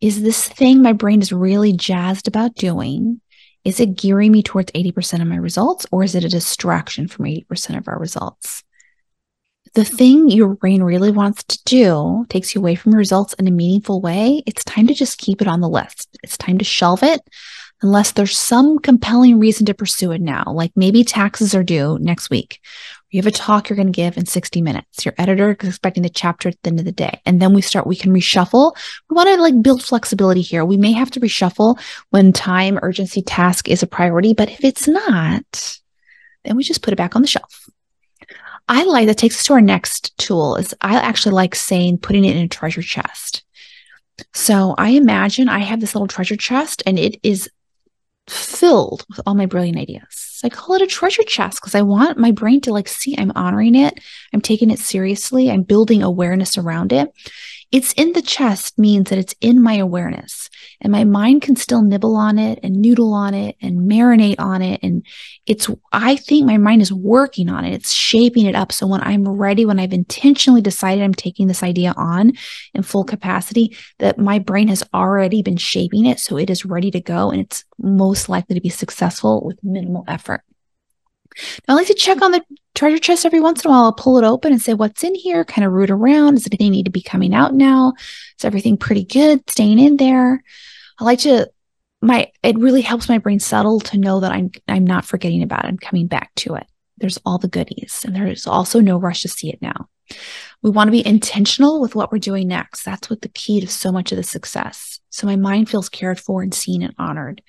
Is 0.00 0.22
this 0.22 0.48
thing 0.48 0.82
my 0.82 0.92
brain 0.92 1.20
is 1.20 1.32
really 1.32 1.72
jazzed 1.72 2.28
about 2.28 2.54
doing? 2.54 3.20
Is 3.64 3.80
it 3.80 3.96
gearing 3.96 4.30
me 4.30 4.42
towards 4.42 4.70
80% 4.72 5.22
of 5.22 5.26
my 5.28 5.36
results 5.36 5.86
or 5.90 6.04
is 6.04 6.14
it 6.14 6.24
a 6.24 6.28
distraction 6.28 7.08
from 7.08 7.24
80% 7.24 7.78
of 7.78 7.88
our 7.88 7.98
results? 7.98 8.62
The 9.74 9.84
thing 9.84 10.30
your 10.30 10.54
brain 10.54 10.82
really 10.82 11.10
wants 11.10 11.42
to 11.44 11.58
do 11.64 12.24
takes 12.28 12.54
you 12.54 12.60
away 12.60 12.76
from 12.76 12.94
results 12.94 13.34
in 13.34 13.48
a 13.48 13.52
meaningful 13.52 14.00
way, 14.00 14.42
it's 14.46 14.64
time 14.64 14.86
to 14.86 14.94
just 14.94 15.18
keep 15.18 15.42
it 15.42 15.48
on 15.48 15.60
the 15.60 15.68
list. 15.68 16.16
It's 16.22 16.38
time 16.38 16.58
to 16.58 16.64
shelve 16.64 17.02
it 17.02 17.20
unless 17.82 18.12
there's 18.12 18.38
some 18.38 18.78
compelling 18.78 19.38
reason 19.38 19.66
to 19.66 19.74
pursue 19.74 20.12
it 20.12 20.20
now. 20.20 20.44
Like 20.46 20.72
maybe 20.76 21.02
taxes 21.04 21.54
are 21.54 21.64
due 21.64 21.98
next 22.00 22.30
week. 22.30 22.60
You 23.10 23.18
have 23.18 23.26
a 23.26 23.30
talk 23.30 23.68
you're 23.68 23.76
going 23.76 23.92
to 23.92 23.92
give 23.92 24.16
in 24.16 24.26
60 24.26 24.62
minutes. 24.62 25.04
Your 25.04 25.14
editor 25.18 25.56
is 25.60 25.68
expecting 25.68 26.02
the 26.02 26.08
chapter 26.08 26.48
at 26.48 26.56
the 26.62 26.70
end 26.70 26.78
of 26.78 26.84
the 26.84 26.92
day. 26.92 27.20
And 27.26 27.42
then 27.42 27.52
we 27.52 27.60
start, 27.62 27.86
we 27.86 27.94
can 27.94 28.12
reshuffle. 28.12 28.76
We 29.08 29.14
want 29.14 29.28
to 29.28 29.40
like 29.40 29.60
build 29.62 29.84
flexibility 29.84 30.40
here. 30.40 30.64
We 30.64 30.76
may 30.76 30.92
have 30.92 31.10
to 31.12 31.20
reshuffle 31.20 31.78
when 32.10 32.32
time, 32.32 32.78
urgency, 32.82 33.22
task 33.22 33.68
is 33.68 33.82
a 33.82 33.86
priority. 33.86 34.34
But 34.34 34.50
if 34.50 34.64
it's 34.64 34.88
not, 34.88 35.78
then 36.44 36.56
we 36.56 36.64
just 36.64 36.82
put 36.82 36.92
it 36.92 36.96
back 36.96 37.14
on 37.14 37.22
the 37.22 37.28
shelf. 37.28 37.63
I 38.68 38.84
like 38.84 39.06
that 39.06 39.18
takes 39.18 39.38
us 39.38 39.44
to 39.46 39.54
our 39.54 39.60
next 39.60 40.16
tool 40.18 40.56
is 40.56 40.74
I 40.80 40.96
actually 40.96 41.34
like 41.34 41.54
saying 41.54 41.98
putting 41.98 42.24
it 42.24 42.36
in 42.36 42.44
a 42.44 42.48
treasure 42.48 42.82
chest. 42.82 43.42
So 44.32 44.74
I 44.78 44.90
imagine 44.90 45.48
I 45.48 45.58
have 45.58 45.80
this 45.80 45.94
little 45.94 46.08
treasure 46.08 46.36
chest 46.36 46.82
and 46.86 46.98
it 46.98 47.18
is 47.22 47.48
filled 48.28 49.04
with 49.08 49.20
all 49.26 49.34
my 49.34 49.46
brilliant 49.46 49.78
ideas. 49.78 50.40
I 50.44 50.48
call 50.48 50.76
it 50.76 50.82
a 50.82 50.86
treasure 50.86 51.22
chest 51.22 51.60
because 51.60 51.74
I 51.74 51.82
want 51.82 52.18
my 52.18 52.30
brain 52.30 52.60
to 52.62 52.72
like 52.72 52.88
see 52.88 53.16
I'm 53.18 53.32
honoring 53.34 53.74
it. 53.74 53.98
I'm 54.32 54.40
taking 54.40 54.70
it 54.70 54.78
seriously. 54.78 55.50
I'm 55.50 55.62
building 55.62 56.02
awareness 56.02 56.58
around 56.58 56.92
it. 56.92 57.12
It's 57.74 57.92
in 57.94 58.12
the 58.12 58.22
chest 58.22 58.78
means 58.78 59.10
that 59.10 59.18
it's 59.18 59.34
in 59.40 59.60
my 59.60 59.74
awareness 59.74 60.48
and 60.80 60.92
my 60.92 61.02
mind 61.02 61.42
can 61.42 61.56
still 61.56 61.82
nibble 61.82 62.14
on 62.14 62.38
it 62.38 62.60
and 62.62 62.80
noodle 62.80 63.12
on 63.12 63.34
it 63.34 63.56
and 63.60 63.90
marinate 63.90 64.38
on 64.38 64.62
it. 64.62 64.78
And 64.80 65.04
it's, 65.46 65.68
I 65.90 66.14
think 66.14 66.46
my 66.46 66.56
mind 66.56 66.82
is 66.82 66.92
working 66.92 67.48
on 67.48 67.64
it. 67.64 67.74
It's 67.74 67.90
shaping 67.90 68.46
it 68.46 68.54
up. 68.54 68.70
So 68.70 68.86
when 68.86 69.00
I'm 69.00 69.26
ready, 69.26 69.66
when 69.66 69.80
I've 69.80 69.92
intentionally 69.92 70.60
decided 70.60 71.02
I'm 71.02 71.14
taking 71.14 71.48
this 71.48 71.64
idea 71.64 71.94
on 71.96 72.34
in 72.74 72.84
full 72.84 73.02
capacity, 73.02 73.76
that 73.98 74.20
my 74.20 74.38
brain 74.38 74.68
has 74.68 74.84
already 74.94 75.42
been 75.42 75.56
shaping 75.56 76.06
it. 76.06 76.20
So 76.20 76.36
it 76.36 76.50
is 76.50 76.64
ready 76.64 76.92
to 76.92 77.00
go 77.00 77.32
and 77.32 77.40
it's 77.40 77.64
most 77.76 78.28
likely 78.28 78.54
to 78.54 78.60
be 78.60 78.68
successful 78.68 79.44
with 79.44 79.58
minimal 79.64 80.04
effort. 80.06 80.42
Now, 81.66 81.74
I 81.74 81.76
like 81.78 81.86
to 81.88 81.94
check 81.94 82.22
on 82.22 82.32
the 82.32 82.42
treasure 82.74 82.98
chest 82.98 83.26
every 83.26 83.40
once 83.40 83.64
in 83.64 83.70
a 83.70 83.72
while. 83.72 83.84
I'll 83.84 83.92
pull 83.92 84.18
it 84.18 84.24
open 84.24 84.52
and 84.52 84.60
say, 84.60 84.74
what's 84.74 85.04
in 85.04 85.14
here? 85.14 85.44
Kind 85.44 85.64
of 85.64 85.72
root 85.72 85.90
around. 85.90 86.34
Does 86.34 86.46
anything 86.46 86.72
need 86.72 86.84
to 86.84 86.90
be 86.90 87.02
coming 87.02 87.34
out 87.34 87.54
now? 87.54 87.94
Is 88.38 88.44
everything 88.44 88.76
pretty 88.76 89.04
good 89.04 89.48
staying 89.48 89.78
in 89.78 89.96
there? 89.96 90.42
I 90.98 91.04
like 91.04 91.20
to, 91.20 91.50
my, 92.00 92.30
it 92.42 92.58
really 92.58 92.82
helps 92.82 93.08
my 93.08 93.18
brain 93.18 93.40
settle 93.40 93.80
to 93.80 93.98
know 93.98 94.20
that 94.20 94.32
I'm, 94.32 94.50
I'm 94.68 94.84
not 94.84 95.04
forgetting 95.04 95.42
about 95.42 95.64
it. 95.64 95.68
I'm 95.68 95.78
coming 95.78 96.06
back 96.06 96.34
to 96.36 96.54
it. 96.54 96.66
There's 96.98 97.18
all 97.24 97.38
the 97.38 97.48
goodies 97.48 98.02
and 98.06 98.14
there's 98.14 98.46
also 98.46 98.80
no 98.80 98.98
rush 98.98 99.22
to 99.22 99.28
see 99.28 99.50
it 99.50 99.60
now. 99.60 99.88
We 100.62 100.70
want 100.70 100.88
to 100.88 100.92
be 100.92 101.06
intentional 101.06 101.80
with 101.80 101.94
what 101.94 102.12
we're 102.12 102.18
doing 102.18 102.48
next. 102.48 102.84
That's 102.84 103.10
what 103.10 103.22
the 103.22 103.28
key 103.28 103.60
to 103.60 103.66
so 103.66 103.90
much 103.90 104.12
of 104.12 104.16
the 104.16 104.22
success. 104.22 104.93
So 105.14 105.28
my 105.28 105.36
mind 105.36 105.68
feels 105.68 105.88
cared 105.88 106.18
for 106.18 106.42
and 106.42 106.52
seen 106.52 106.82
and 106.82 106.92
honored. 106.98 107.40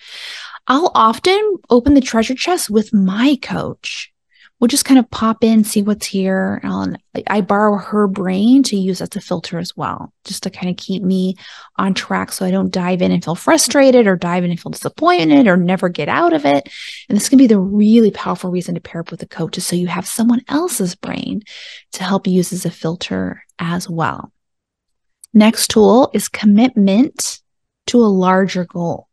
I'll 0.68 0.92
often 0.94 1.58
open 1.72 1.96
the 1.96 2.02
treasure 2.02 2.36
chest 2.36 2.70
with 2.70 2.94
my 2.94 3.38
coach. 3.42 4.12
We'll 4.60 4.68
just 4.68 4.86
kind 4.86 5.00
of 5.00 5.10
pop 5.10 5.44
in, 5.44 5.64
see 5.64 5.82
what's 5.82 6.06
here. 6.06 6.62
And 6.64 6.98
I 7.28 7.42
borrow 7.42 7.78
her 7.78 8.08
brain 8.08 8.62
to 8.64 8.78
use 8.78 9.02
as 9.02 9.16
a 9.16 9.20
filter 9.20 9.58
as 9.58 9.76
well, 9.76 10.14
just 10.26 10.44
to 10.44 10.52
kind 10.52 10.70
of 10.70 10.78
keep 10.78 11.02
me 11.02 11.38
on 11.78 11.96
track 11.96 12.32
so 12.32 12.46
I 12.46 12.52
don't 12.52 12.72
dive 12.72 13.02
in 13.02 13.12
and 13.12 13.24
feel 13.24 13.36
frustrated 13.36 14.06
or 14.06 14.16
dive 14.16 14.44
in 14.44 14.52
and 14.52 14.60
feel 14.60 14.72
disappointed 14.72 15.48
or 15.48 15.58
never 15.58 15.90
get 15.90 16.08
out 16.08 16.34
of 16.34 16.46
it. 16.46 16.70
And 17.10 17.18
this 17.18 17.30
can 17.30 17.40
be 17.40 17.48
the 17.48 17.60
really 17.60 18.12
powerful 18.12 18.52
reason 18.52 18.76
to 18.76 18.82
pair 18.82 19.02
up 19.02 19.10
with 19.10 19.24
a 19.24 19.28
coach 19.28 19.58
is 19.58 19.66
so 19.66 19.76
you 19.76 19.88
have 19.88 20.06
someone 20.06 20.42
else's 20.48 20.96
brain 20.96 21.42
to 21.94 22.04
help 22.04 22.28
use 22.28 22.54
as 22.54 22.66
a 22.66 22.72
filter 22.72 23.44
as 23.58 23.90
well. 23.90 24.32
Next 25.34 25.70
tool 25.70 26.12
is 26.14 26.30
commitment 26.30 27.42
to 27.88 28.00
a 28.00 28.08
larger 28.08 28.66
goal. 28.66 29.08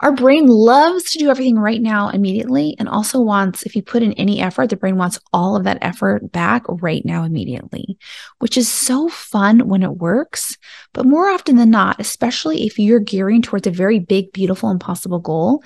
Our 0.00 0.12
brain 0.12 0.46
loves 0.46 1.10
to 1.10 1.18
do 1.18 1.28
everything 1.28 1.58
right 1.58 1.82
now 1.82 2.10
immediately 2.10 2.76
and 2.78 2.88
also 2.88 3.20
wants, 3.20 3.64
if 3.64 3.74
you 3.74 3.82
put 3.82 4.04
in 4.04 4.12
any 4.12 4.40
effort, 4.40 4.70
the 4.70 4.76
brain 4.76 4.96
wants 4.96 5.18
all 5.32 5.56
of 5.56 5.64
that 5.64 5.78
effort 5.80 6.30
back 6.30 6.62
right 6.68 7.04
now 7.04 7.24
immediately, 7.24 7.98
which 8.38 8.56
is 8.56 8.68
so 8.68 9.08
fun 9.08 9.66
when 9.68 9.82
it 9.82 9.96
works. 9.96 10.56
But 10.92 11.06
more 11.06 11.28
often 11.28 11.56
than 11.56 11.70
not, 11.70 12.00
especially 12.00 12.64
if 12.64 12.78
you're 12.78 13.00
gearing 13.00 13.42
towards 13.42 13.66
a 13.66 13.72
very 13.72 13.98
big, 13.98 14.32
beautiful, 14.32 14.70
impossible 14.70 15.18
goal, 15.18 15.64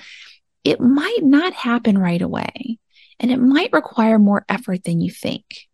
it 0.64 0.80
might 0.80 1.22
not 1.22 1.52
happen 1.52 1.98
right 1.98 2.22
away 2.22 2.78
and 3.20 3.30
it 3.30 3.38
might 3.38 3.72
require 3.72 4.18
more 4.18 4.46
effort 4.48 4.84
than 4.84 5.02
you 5.02 5.10
think. 5.10 5.68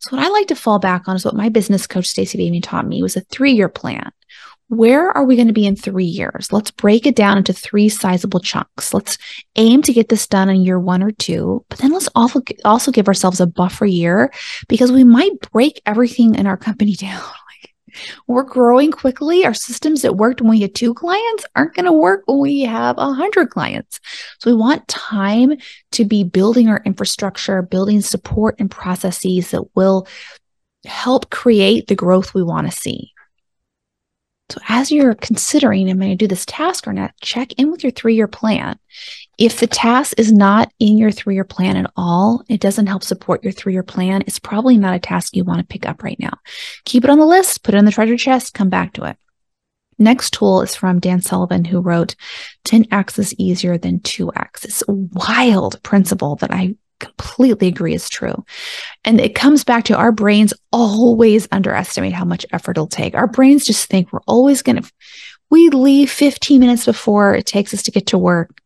So 0.00 0.16
what 0.16 0.26
I 0.26 0.30
like 0.30 0.48
to 0.48 0.56
fall 0.56 0.80
back 0.80 1.06
on 1.06 1.14
is 1.14 1.24
what 1.24 1.36
my 1.36 1.48
business 1.48 1.86
coach 1.86 2.06
Stacey 2.06 2.38
Boehman 2.38 2.62
taught 2.62 2.88
me 2.88 3.02
was 3.02 3.16
a 3.16 3.20
three-year 3.20 3.68
plan 3.68 4.10
where 4.70 5.10
are 5.10 5.24
we 5.24 5.34
going 5.34 5.48
to 5.48 5.52
be 5.52 5.66
in 5.66 5.74
three 5.74 6.04
years? 6.04 6.52
Let's 6.52 6.70
break 6.70 7.04
it 7.04 7.16
down 7.16 7.36
into 7.36 7.52
three 7.52 7.88
sizable 7.88 8.38
chunks. 8.38 8.94
Let's 8.94 9.18
aim 9.56 9.82
to 9.82 9.92
get 9.92 10.08
this 10.08 10.28
done 10.28 10.48
in 10.48 10.62
year 10.62 10.78
one 10.78 11.02
or 11.02 11.10
two, 11.10 11.64
but 11.68 11.80
then 11.80 11.90
let's 11.90 12.08
also, 12.14 12.40
also 12.64 12.92
give 12.92 13.08
ourselves 13.08 13.40
a 13.40 13.48
buffer 13.48 13.84
year 13.84 14.32
because 14.68 14.92
we 14.92 15.02
might 15.02 15.32
break 15.50 15.82
everything 15.86 16.36
in 16.36 16.46
our 16.46 16.56
company 16.56 16.94
down. 16.94 17.20
We're 18.28 18.44
growing 18.44 18.92
quickly. 18.92 19.44
Our 19.44 19.54
systems 19.54 20.02
that 20.02 20.14
worked 20.14 20.40
when 20.40 20.50
we 20.50 20.60
had 20.60 20.76
two 20.76 20.94
clients 20.94 21.44
aren't 21.56 21.74
going 21.74 21.86
to 21.86 21.92
work 21.92 22.22
when 22.26 22.38
we 22.38 22.60
have 22.60 22.96
a 22.96 23.12
hundred 23.12 23.50
clients. 23.50 23.98
So 24.38 24.52
we 24.52 24.56
want 24.56 24.86
time 24.86 25.54
to 25.92 26.04
be 26.04 26.22
building 26.22 26.68
our 26.68 26.80
infrastructure, 26.86 27.60
building 27.60 28.02
support 28.02 28.54
and 28.60 28.70
processes 28.70 29.50
that 29.50 29.64
will 29.74 30.06
help 30.84 31.28
create 31.30 31.88
the 31.88 31.96
growth 31.96 32.34
we 32.34 32.44
want 32.44 32.70
to 32.70 32.76
see. 32.76 33.10
So, 34.50 34.60
as 34.68 34.90
you're 34.90 35.14
considering, 35.14 35.88
am 35.88 36.02
I 36.02 36.06
going 36.06 36.10
to 36.10 36.16
do 36.16 36.26
this 36.26 36.44
task 36.44 36.88
or 36.88 36.92
not, 36.92 37.14
check 37.20 37.52
in 37.52 37.70
with 37.70 37.84
your 37.84 37.92
three 37.92 38.16
year 38.16 38.26
plan. 38.26 38.78
If 39.38 39.60
the 39.60 39.68
task 39.68 40.18
is 40.18 40.32
not 40.32 40.72
in 40.80 40.98
your 40.98 41.12
three 41.12 41.34
year 41.34 41.44
plan 41.44 41.76
at 41.76 41.90
all, 41.96 42.42
it 42.48 42.60
doesn't 42.60 42.88
help 42.88 43.04
support 43.04 43.44
your 43.44 43.52
three 43.52 43.72
year 43.72 43.84
plan, 43.84 44.22
it's 44.26 44.40
probably 44.40 44.76
not 44.76 44.94
a 44.94 44.98
task 44.98 45.36
you 45.36 45.44
want 45.44 45.60
to 45.60 45.66
pick 45.66 45.86
up 45.86 46.02
right 46.02 46.18
now. 46.18 46.32
Keep 46.84 47.04
it 47.04 47.10
on 47.10 47.18
the 47.18 47.26
list, 47.26 47.62
put 47.62 47.74
it 47.74 47.78
in 47.78 47.84
the 47.84 47.92
treasure 47.92 48.16
chest, 48.16 48.54
come 48.54 48.68
back 48.68 48.92
to 48.94 49.04
it. 49.04 49.16
Next 49.98 50.32
tool 50.32 50.62
is 50.62 50.74
from 50.74 50.98
Dan 50.98 51.20
Sullivan, 51.20 51.64
who 51.64 51.80
wrote 51.80 52.16
10x 52.64 53.18
is 53.18 53.34
easier 53.34 53.76
than 53.78 54.00
2x. 54.00 54.64
It's 54.64 54.82
a 54.88 54.92
wild 54.92 55.80
principle 55.82 56.36
that 56.36 56.50
I 56.50 56.74
completely 57.00 57.68
agree 57.68 57.94
is 57.94 58.08
true. 58.08 58.44
And 59.04 59.20
it 59.20 59.34
comes 59.34 59.64
back 59.64 59.84
to 59.84 59.96
our 59.96 60.12
brains 60.12 60.54
always 60.72 61.48
underestimate 61.50 62.12
how 62.12 62.24
much 62.24 62.46
effort 62.52 62.72
it'll 62.72 62.86
take. 62.86 63.14
Our 63.14 63.26
brains 63.26 63.66
just 63.66 63.88
think 63.88 64.12
we're 64.12 64.20
always 64.26 64.62
going 64.62 64.82
to, 64.82 64.92
we 65.50 65.68
leave 65.70 66.10
15 66.10 66.60
minutes 66.60 66.84
before 66.84 67.34
it 67.34 67.46
takes 67.46 67.74
us 67.74 67.82
to 67.84 67.90
get 67.90 68.06
to 68.08 68.18
work. 68.18 68.60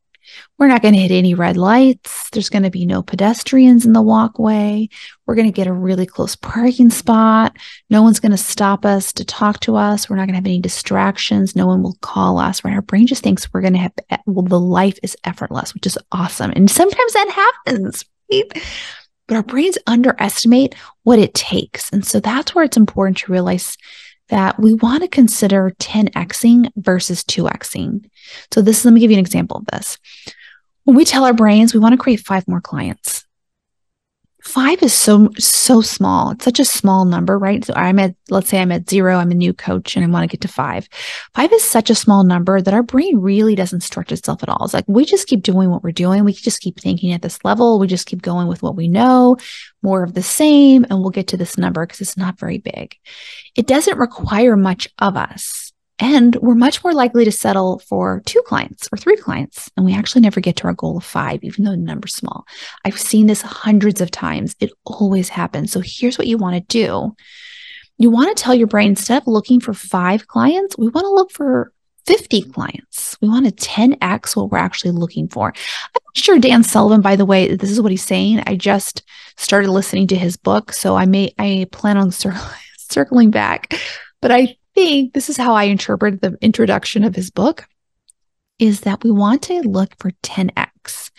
We're 0.59 0.69
not 0.69 0.83
going 0.83 0.95
to 0.95 1.01
hit 1.01 1.11
any 1.11 1.35
red 1.35 1.57
lights. 1.57 2.31
There's 2.31 2.49
going 2.49 2.63
to 2.63 2.71
be 2.71 2.87
no 2.87 3.03
pedestrians 3.03 3.85
in 3.85 3.93
the 3.93 4.03
walkway. 4.03 4.89
We're 5.27 5.35
going 5.35 5.49
to 5.49 5.53
get 5.53 5.67
a 5.67 5.73
really 5.73 6.07
close 6.07 6.37
parking 6.37 6.91
spot. 6.91 7.57
No 7.91 8.03
one's 8.03 8.21
going 8.21 8.33
to 8.33 8.39
stop 8.39 8.85
us 8.85 9.13
to 9.15 9.25
talk 9.25 9.61
to 9.61 9.77
us. 9.77 10.09
We're 10.09 10.17
not 10.17 10.23
going 10.23 10.35
to 10.35 10.39
have 10.39 10.47
any 10.47 10.61
distractions. 10.61 11.57
No 11.57 11.67
one 11.67 11.83
will 11.83 11.97
call 12.01 12.39
us, 12.39 12.65
right? 12.65 12.75
Our 12.75 12.83
brain 12.83 13.07
just 13.07 13.23
thinks 13.23 13.53
we're 13.53 13.63
going 13.63 13.73
to 13.75 13.81
have, 13.81 13.93
eh, 14.11 14.17
well, 14.27 14.45
the 14.45 14.61
life 14.61 14.99
is 15.03 15.17
effortless, 15.25 15.75
which 15.75 15.87
is 15.87 15.99
awesome. 16.13 16.53
And 16.55 16.71
sometimes 16.71 17.13
that 17.13 17.53
happens, 17.67 18.05
but 19.27 19.37
our 19.37 19.43
brains 19.43 19.79
underestimate 19.87 20.75
what 21.03 21.19
it 21.19 21.35
takes. 21.35 21.91
And 21.91 22.05
so 22.05 22.21
that's 22.21 22.55
where 22.55 22.65
it's 22.65 22.77
important 22.77 23.19
to 23.19 23.33
realize 23.33 23.77
that 24.29 24.59
we 24.59 24.75
want 24.75 25.03
to 25.03 25.09
consider 25.09 25.75
10xing 25.79 26.71
versus 26.77 27.25
2xing. 27.25 28.09
So 28.53 28.63
this, 28.63 28.85
let 28.85 28.95
me 28.95 29.01
give 29.01 29.11
you 29.11 29.17
an 29.17 29.25
example 29.25 29.59
of 29.59 29.67
this. 29.67 29.99
When 30.85 30.97
we 30.97 31.05
tell 31.05 31.25
our 31.25 31.33
brains 31.33 31.73
we 31.73 31.81
want 31.81 31.93
to 31.93 32.03
create 32.03 32.21
five 32.21 32.47
more 32.49 32.61
clients, 32.61 33.24
five 34.45 34.83
is 34.83 34.93
so 34.93 35.31
so 35.39 35.81
small. 35.81 36.31
It's 36.31 36.45
such 36.45 36.61
a 36.61 36.65
small 36.65 37.07
number 37.07 37.39
right? 37.39 37.65
So 37.65 37.73
i'm 37.75 37.99
at 37.99 38.15
let's 38.29 38.49
say 38.49 38.61
i'm 38.61 38.71
at 38.73 38.89
zero 38.89 39.17
i'm 39.17 39.31
a 39.31 39.35
new 39.35 39.55
coach 39.55 39.97
and 39.97 40.05
i 40.05 40.09
want 40.09 40.23
to 40.23 40.35
get 40.35 40.43
to 40.43 40.49
five. 40.49 40.89
Five 41.35 41.53
is 41.53 41.65
such 41.65 41.89
a 41.89 41.95
small 41.95 42.25
number 42.25 42.61
that 42.61 42.75
our 42.75 42.83
brain 42.83 43.19
really 43.19 43.55
doesn't 43.55 43.81
stretch 43.81 44.13
itself 44.13 44.43
at 44.43 44.49
all. 44.51 44.65
It's 44.65 44.75
like 44.75 44.85
we 44.87 45.05
just 45.05 45.29
keep 45.29 45.43
doing 45.43 45.71
what 45.71 45.83
we're 45.83 45.93
doing. 45.93 46.25
We 46.25 46.35
just 46.35 46.61
keep 46.61 46.79
thinking 46.79 47.13
at 47.13 47.23
this 47.23 47.43
level. 47.45 47.79
We 47.79 47.87
just 47.87 48.07
keep 48.07 48.23
going 48.23 48.47
with 48.47 48.63
what 48.63 48.77
we 48.77 48.87
know 48.87 49.37
more 49.83 50.03
of 50.03 50.15
the 50.15 50.23
same 50.23 50.85
and 50.85 51.01
we'll 51.01 51.11
get 51.11 51.29
to 51.29 51.37
this 51.37 51.57
number 51.57 51.87
because 51.87 52.01
it's 52.01 52.17
not 52.17 52.39
very 52.39 52.59
big. 52.59 52.97
It 53.55 53.67
doesn't 53.67 53.99
require 53.99 54.57
much 54.57 54.89
of 54.99 55.17
us 55.17 55.74
and 55.99 56.35
we're 56.37 56.55
much 56.55 56.83
more 56.83 56.93
likely 56.93 57.25
to 57.25 57.33
settle 57.33 57.79
for 57.79 58.23
two 58.27 58.43
clients 58.43 58.89
or 58.93 58.99
three 58.99 59.17
clients. 59.17 59.71
And 59.77 59.87
we 59.87 59.95
actually 59.95 60.23
never 60.23 60.41
get 60.41 60.57
to 60.57 60.65
our 60.65 60.75
goal 60.75 60.97
of 60.97 61.05
five, 61.05 61.45
even 61.45 61.65
though 61.65 61.71
the 61.71 61.77
number's 61.77 62.15
small. 62.15 62.47
I've 62.85 62.99
seen 62.99 63.27
this 63.27 63.43
hundreds 63.43 64.01
of 64.01 64.11
times. 64.11 64.57
It 64.61 64.73
always 64.85 65.29
happens. 65.29 65.71
So 65.71 65.81
here's 65.85 66.19
what 66.19 66.27
you 66.27 66.37
want 66.37 66.57
to 66.57 66.61
do. 66.61 67.15
You 67.97 68.11
want 68.11 68.37
to 68.37 68.43
tell 68.43 68.55
your 68.55 68.67
brain 68.67 68.89
instead 68.91 69.23
of 69.23 69.29
looking 69.29 69.61
for 69.61 69.73
five 69.73 70.27
clients, 70.27 70.77
we 70.77 70.89
want 70.89 71.05
to 71.05 71.11
look 71.11 71.31
for 71.31 71.73
50 72.07 72.43
clients. 72.43 73.17
We 73.21 73.29
want 73.29 73.47
to 73.47 73.53
10x 73.53 74.37
what 74.37 74.51
we're 74.51 74.59
actually 74.59 74.91
looking 74.91 75.29
for. 75.29 75.55
I'm 75.95 76.01
sure 76.15 76.39
Dan 76.39 76.65
Sullivan, 76.65 77.01
by 77.01 77.17
the 77.17 77.25
way, 77.25 77.55
this 77.55 77.71
is 77.71 77.81
what 77.81 77.93
he's 77.93 78.05
saying. 78.05 78.43
I 78.47 78.57
just 78.57 79.03
started 79.37 79.71
listening 79.71 80.09
to 80.09 80.17
his 80.17 80.37
book. 80.37 80.73
So 80.73 80.97
I 80.97 81.07
may, 81.07 81.33
I 81.39 81.67
plan 81.71 81.97
on 81.97 82.11
circling 82.77 83.31
back, 83.31 83.79
but 84.25 84.33
I 84.33 84.57
think 84.75 85.13
this 85.13 85.29
is 85.29 85.37
how 85.37 85.53
I 85.53 85.65
interpret 85.65 86.23
the 86.23 86.39
introduction 86.41 87.05
of 87.05 87.15
his 87.15 87.31
book 87.31 87.69
is 88.59 88.81
that 88.81 89.05
we 89.05 89.11
want 89.11 89.43
to 89.43 89.61
look 89.61 89.91
for 89.99 90.13
10x. 90.23 91.11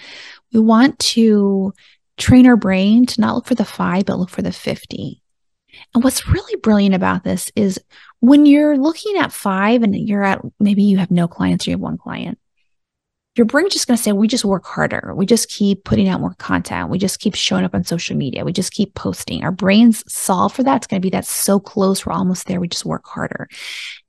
We 0.52 0.60
want 0.60 0.98
to 1.14 1.72
train 2.18 2.48
our 2.48 2.56
brain 2.56 3.06
to 3.06 3.22
not 3.22 3.36
look 3.36 3.46
for 3.46 3.54
the 3.54 3.64
five, 3.64 4.08
but 4.08 4.18
look 4.18 4.32
for 4.32 4.42
the 4.42 4.52
50. 4.52 5.22
And 5.94 6.04
what's 6.04 6.28
really 6.28 6.56
brilliant 6.56 6.96
about 6.96 7.24
this 7.24 7.52
is 7.56 7.80
when 8.22 8.48
you're 8.48 8.76
looking 8.76 9.18
at 9.18 9.32
five 9.32 9.84
and 9.84 9.96
you're 9.96 10.24
at 10.24 10.42
maybe 10.60 10.82
you 10.82 10.98
have 10.98 11.12
no 11.12 11.28
clients 11.28 11.68
or 11.68 11.70
you 11.70 11.76
have 11.76 11.82
one 11.82 12.00
client, 12.00 12.40
your 13.36 13.46
brain's 13.46 13.74
just 13.74 13.86
going 13.86 13.98
to 13.98 14.02
say, 14.02 14.14
we 14.14 14.28
just 14.28 14.46
work 14.46 14.66
harder. 14.66 15.14
We 15.16 15.26
just 15.26 15.50
keep 15.50 15.84
putting 15.84 16.08
out 16.08 16.22
more 16.22 16.36
content. 16.36 16.90
We 16.90 16.98
just 16.98 17.20
keep 17.20 17.36
showing 17.36 17.66
up 17.66 17.76
on 17.76 17.84
social 17.84 18.16
media. 18.16 18.46
We 18.46 18.54
just 18.54 18.72
keep 18.72 18.96
posting. 18.96 19.44
Our 19.44 19.52
brains 19.52 20.04
solve 20.12 20.54
for 20.54 20.64
that. 20.64 20.78
It's 20.78 20.88
going 20.88 21.02
to 21.02 21.06
be 21.06 21.10
that's 21.10 21.30
so 21.30 21.60
close. 21.60 22.06
We're 22.06 22.14
almost 22.14 22.48
there. 22.48 22.62
We 22.62 22.70
just 22.70 22.86
work 22.86 23.06
harder. 23.06 23.50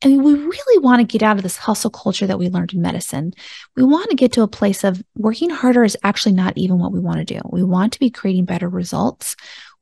And 0.03 0.23
we 0.23 0.35
really 0.35 0.79
want 0.79 1.01
to 1.01 1.05
get 1.05 1.25
out 1.25 1.37
of 1.37 1.43
this 1.43 1.57
hustle 1.57 1.91
culture 1.91 2.27
that 2.27 2.39
we 2.39 2.49
learned 2.49 2.73
in 2.73 2.81
medicine. 2.81 3.33
We 3.75 3.83
want 3.83 4.11
to 4.11 4.17
get 4.17 4.31
to 4.33 4.43
a 4.43 4.49
place 4.49 4.85
of 4.85 5.03
working 5.17 5.51
harder 5.51 5.83
is 5.83 5.97
actually 6.05 6.35
not 6.35 6.57
even 6.57 6.79
what 6.79 6.93
we 6.93 7.01
want 7.01 7.19
to 7.19 7.25
do. 7.25 7.41
We 7.51 7.65
want 7.65 7.95
to 7.95 7.99
be 7.99 8.11
creating 8.11 8.45
better 8.45 8.69
results 8.69 9.35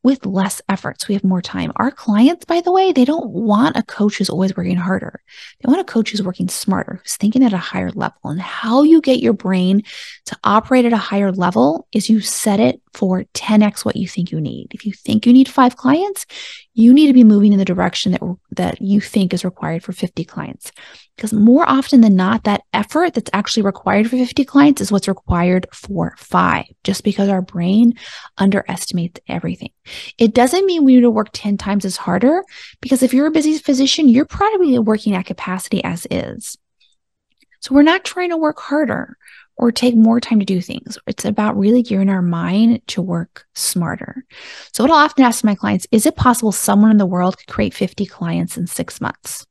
with 0.04 0.24
less 0.26 0.62
efforts. 0.68 1.08
We 1.08 1.14
have 1.14 1.24
more 1.24 1.42
time. 1.42 1.72
Our 1.76 1.90
clients, 1.90 2.44
by 2.44 2.60
the 2.60 2.70
way, 2.70 2.92
they 2.92 3.06
don't 3.06 3.30
want 3.30 3.76
a 3.76 3.82
coach 3.82 4.18
who's 4.18 4.30
always 4.30 4.56
working 4.56 4.76
harder. 4.76 5.20
They 5.60 5.68
want 5.68 5.80
a 5.80 5.92
coach 5.92 6.10
who's 6.10 6.22
working 6.22 6.48
smarter, 6.48 7.00
who's 7.02 7.16
thinking 7.16 7.42
at 7.42 7.54
a 7.54 7.58
higher 7.58 7.90
level. 7.90 8.18
And 8.24 8.40
how 8.40 8.82
you 8.82 9.00
get 9.00 9.20
your 9.20 9.32
brain 9.32 9.82
to 10.26 10.38
operate 10.44 10.84
at 10.84 10.92
a 10.92 10.98
higher 10.98 11.32
level 11.32 11.88
is 11.90 12.10
you 12.10 12.20
set 12.20 12.60
it 12.60 12.80
for 12.94 13.24
10x 13.34 13.84
what 13.84 13.96
you 13.96 14.08
think 14.08 14.30
you 14.30 14.40
need. 14.40 14.68
If 14.72 14.86
you 14.86 14.92
think 14.92 15.26
you 15.26 15.32
need 15.32 15.48
five 15.48 15.76
clients, 15.76 16.26
you 16.74 16.92
need 16.92 17.06
to 17.08 17.12
be 17.12 17.24
moving 17.24 17.52
in 17.52 17.58
the 17.58 17.64
direction 17.64 18.12
that, 18.12 18.22
that 18.52 18.80
you 18.80 19.00
think 19.00 19.32
is 19.32 19.44
required 19.44 19.82
for 19.82 19.92
50 19.92 20.24
clients. 20.24 20.72
Because 21.16 21.32
more 21.32 21.68
often 21.68 22.00
than 22.00 22.16
not, 22.16 22.44
that 22.44 22.62
effort 22.72 23.14
that's 23.14 23.30
actually 23.32 23.62
required 23.62 24.10
for 24.10 24.16
50 24.16 24.44
clients 24.44 24.80
is 24.80 24.90
what's 24.90 25.08
required 25.08 25.66
for 25.72 26.14
five, 26.18 26.66
just 26.82 27.04
because 27.04 27.28
our 27.28 27.42
brain 27.42 27.94
underestimates 28.38 29.20
everything. 29.28 29.70
It 30.18 30.34
doesn't 30.34 30.66
mean 30.66 30.84
we 30.84 30.96
need 30.96 31.02
to 31.02 31.10
work 31.10 31.28
10 31.32 31.56
times 31.56 31.84
as 31.84 31.96
harder, 31.96 32.42
because 32.80 33.02
if 33.02 33.14
you're 33.14 33.26
a 33.26 33.32
busy 33.32 33.58
physician, 33.58 34.08
you're 34.08 34.24
probably 34.24 34.78
working 34.78 35.14
at 35.14 35.26
capacity 35.26 35.82
as 35.84 36.06
is. 36.10 36.58
So 37.60 37.74
we're 37.74 37.82
not 37.82 38.04
trying 38.04 38.30
to 38.30 38.36
work 38.36 38.60
harder 38.60 39.16
or 39.56 39.70
take 39.70 39.96
more 39.96 40.20
time 40.20 40.40
to 40.40 40.44
do 40.44 40.60
things. 40.60 40.98
It's 41.06 41.24
about 41.24 41.56
really 41.56 41.82
gearing 41.82 42.08
our 42.08 42.22
mind 42.22 42.86
to 42.88 43.02
work 43.02 43.46
smarter. 43.54 44.24
So, 44.72 44.84
what 44.84 44.90
I'll 44.90 44.98
often 44.98 45.24
ask 45.24 45.44
my 45.44 45.54
clients 45.54 45.86
is 45.92 46.06
it 46.06 46.16
possible 46.16 46.52
someone 46.52 46.90
in 46.90 46.98
the 46.98 47.06
world 47.06 47.38
could 47.38 47.46
create 47.46 47.74
50 47.74 48.06
clients 48.06 48.56
in 48.56 48.66
six 48.66 49.00
months? 49.00 49.46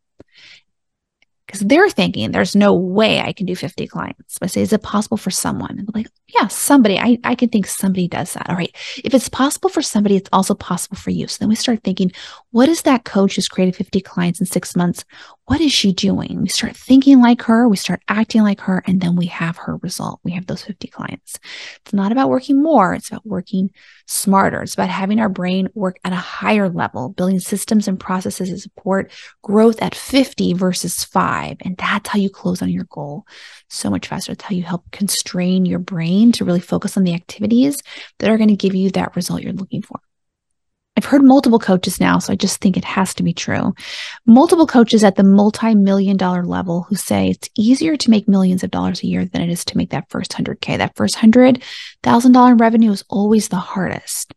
Because 1.45 1.62
they're 1.62 1.89
thinking 1.89 2.31
there's 2.31 2.55
no 2.55 2.74
way 2.74 3.19
I 3.22 3.33
can 3.33 3.45
do 3.45 3.55
50 3.55 3.88
clients. 3.88 4.38
I 4.41 4.48
say, 4.48 4.62
is 4.62 4.74
it 4.74 4.81
possible 4.81 5.17
for 5.17 5.31
someone? 5.31 5.77
And 5.77 5.88
they're 5.88 6.01
like, 6.01 6.07
yeah, 6.36 6.48
somebody. 6.48 6.98
I, 6.98 7.20
I 7.24 7.36
can 7.36 7.50
think 7.50 7.68
somebody 7.68 8.08
does 8.08 8.34
that. 8.34 8.50
All 8.50 8.56
right. 8.56 8.75
If 9.04 9.13
it's 9.13 9.30
possible 9.30 9.70
for 9.70 9.82
somebody, 9.82 10.16
it's 10.16 10.30
also 10.34 10.56
possible 10.56 10.98
for 10.98 11.12
you. 11.12 11.28
So 11.28 11.38
then 11.40 11.50
we 11.50 11.56
start 11.56 11.84
thinking, 11.84 12.12
what 12.52 12.70
is 12.70 12.82
that 12.84 13.04
coach 13.04 13.36
who's 13.36 13.48
created 13.48 13.75
50 13.75 14.02
clients 14.02 14.40
in 14.40 14.46
six 14.46 14.75
months? 14.75 15.06
What 15.46 15.60
is 15.60 15.74
she 15.74 15.92
doing? 15.92 16.42
We 16.42 16.48
start 16.48 16.75
thinking 16.75 17.22
like 17.22 17.42
her, 17.44 17.68
we 17.68 17.75
start 17.75 18.02
acting 18.08 18.44
like 18.44 18.62
her, 18.62 18.82
and 18.88 19.02
then 19.02 19.18
we 19.18 19.25
have 19.25 19.58
her 19.58 19.75
result. 19.78 20.22
We 20.24 20.32
have 20.32 20.48
those 20.48 20.63
50 20.63 20.88
clients. 20.88 21.38
It's 21.82 21.94
not 21.94 22.13
about 22.13 22.30
working 22.30 22.63
more, 22.63 22.94
it's 22.94 23.10
about 23.10 23.25
working 23.25 23.70
smarter. 24.08 24.62
It's 24.62 24.74
about 24.74 24.90
having 24.90 25.20
our 25.20 25.30
brain 25.30 25.70
work 25.74 26.00
at 26.04 26.13
a 26.13 26.18
higher 26.18 26.70
level, 26.70 27.10
building 27.10 27.40
systems 27.40 27.88
and 27.88 28.00
processes 28.00 28.50
to 28.50 28.60
support 28.60 29.12
growth 29.42 29.82
at 29.82 29.96
50 29.96 30.54
versus 30.54 31.04
five. 31.04 31.58
And 31.62 31.75
that's 31.78 32.10
how 32.10 32.20
you 32.20 32.30
close 32.30 32.62
on 32.62 32.70
your 32.70 32.86
goal 32.86 33.25
so 33.70 33.90
much 33.90 34.08
faster. 34.08 34.32
It's 34.32 34.44
how 34.44 34.56
you 34.56 34.63
help 34.63 34.90
constrain 34.92 35.66
your 35.66 35.80
brain 35.80 36.23
to 36.32 36.46
really 36.46 36.60
focus 36.62 36.98
on 36.98 37.03
the 37.03 37.13
activities 37.13 37.82
that 38.20 38.30
are 38.30 38.38
going 38.38 38.50
to 38.50 38.56
give 38.56 38.74
you 38.74 38.89
that 38.92 39.15
result 39.15 39.42
you're 39.42 39.53
looking 39.53 39.82
for. 39.82 40.00
I've 40.96 41.06
heard 41.06 41.24
multiple 41.24 41.58
coaches 41.58 42.00
now, 42.00 42.20
so 42.20 42.32
I 42.32 42.36
just 42.36 42.62
think 42.62 42.77
it 42.77 42.86
has 42.86 43.15
to 43.15 43.24
be 43.24 43.34
true. 43.34 43.74
Multiple 44.27 44.68
coaches 44.68 45.03
at 45.03 45.15
the 45.15 45.24
multi 45.24 45.74
million 45.74 46.18
dollar 46.18 46.46
level 46.46 46.84
who 46.84 46.96
say 46.96 47.30
it's 47.30 47.50
easier 47.58 47.98
to 47.98 48.10
make 48.12 48.27
millions 48.27 48.63
of 48.63 48.70
dollars 48.70 49.01
a 49.01 49.08
year 49.08 49.25
than 49.25 49.42
it 49.42 49.50
is 49.50 49.65
to 49.65 49.77
make 49.77 49.89
that 49.89 50.10
first 50.10 50.32
100K. 50.32 50.77
That 50.77 50.96
first 50.96 51.15
$100,000 51.15 52.60
revenue 52.60 52.92
is 52.92 53.03
always 53.10 53.48
the 53.50 53.56
hardest. 53.58 54.34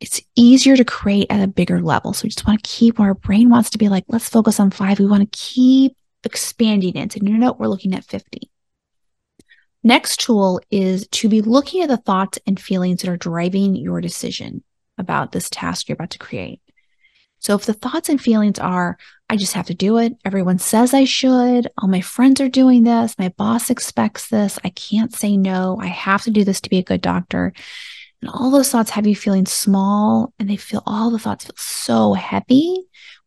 it's 0.00 0.20
easier 0.34 0.76
to 0.76 0.84
create 0.84 1.26
at 1.30 1.42
a 1.42 1.46
bigger 1.46 1.80
level. 1.80 2.12
So 2.12 2.24
we 2.24 2.28
just 2.30 2.46
want 2.46 2.62
to 2.62 2.68
keep 2.68 3.00
our 3.00 3.14
brain 3.14 3.48
wants 3.48 3.70
to 3.70 3.78
be 3.78 3.88
like, 3.88 4.04
let's 4.08 4.28
focus 4.28 4.60
on 4.60 4.70
five. 4.70 4.98
We 4.98 5.06
want 5.06 5.30
to 5.30 5.38
keep 5.38 5.96
expanding 6.24 6.96
it. 6.96 7.12
So 7.12 7.20
no, 7.22 7.32
no, 7.32 7.52
we're 7.52 7.68
looking 7.68 7.94
at 7.94 8.04
50. 8.04 8.50
Next 9.82 10.20
tool 10.20 10.60
is 10.70 11.06
to 11.08 11.28
be 11.28 11.40
looking 11.40 11.82
at 11.82 11.88
the 11.88 11.96
thoughts 11.96 12.38
and 12.46 12.58
feelings 12.58 13.02
that 13.02 13.10
are 13.10 13.16
driving 13.16 13.76
your 13.76 14.00
decision 14.00 14.64
about 14.98 15.32
this 15.32 15.48
task 15.50 15.88
you're 15.88 15.94
about 15.94 16.10
to 16.10 16.18
create. 16.18 16.60
So 17.38 17.54
if 17.54 17.66
the 17.66 17.74
thoughts 17.74 18.08
and 18.08 18.20
feelings 18.20 18.58
are, 18.58 18.96
I 19.28 19.36
just 19.36 19.52
have 19.52 19.66
to 19.66 19.74
do 19.74 19.98
it. 19.98 20.14
Everyone 20.24 20.58
says 20.58 20.94
I 20.94 21.04
should. 21.04 21.68
All 21.78 21.88
my 21.88 22.00
friends 22.00 22.40
are 22.40 22.48
doing 22.48 22.82
this. 22.82 23.18
My 23.18 23.28
boss 23.28 23.70
expects 23.70 24.28
this. 24.28 24.58
I 24.64 24.70
can't 24.70 25.14
say 25.14 25.36
no. 25.36 25.78
I 25.80 25.86
have 25.86 26.22
to 26.22 26.30
do 26.30 26.44
this 26.44 26.60
to 26.62 26.70
be 26.70 26.78
a 26.78 26.84
good 26.84 27.02
doctor. 27.02 27.52
And 28.22 28.30
all 28.30 28.50
those 28.50 28.70
thoughts 28.70 28.90
have 28.90 29.06
you 29.06 29.14
feeling 29.14 29.46
small 29.46 30.32
and 30.38 30.48
they 30.48 30.56
feel 30.56 30.82
all 30.86 31.10
the 31.10 31.18
thoughts 31.18 31.44
feel 31.44 31.54
so 31.56 32.14
heavy. 32.14 32.82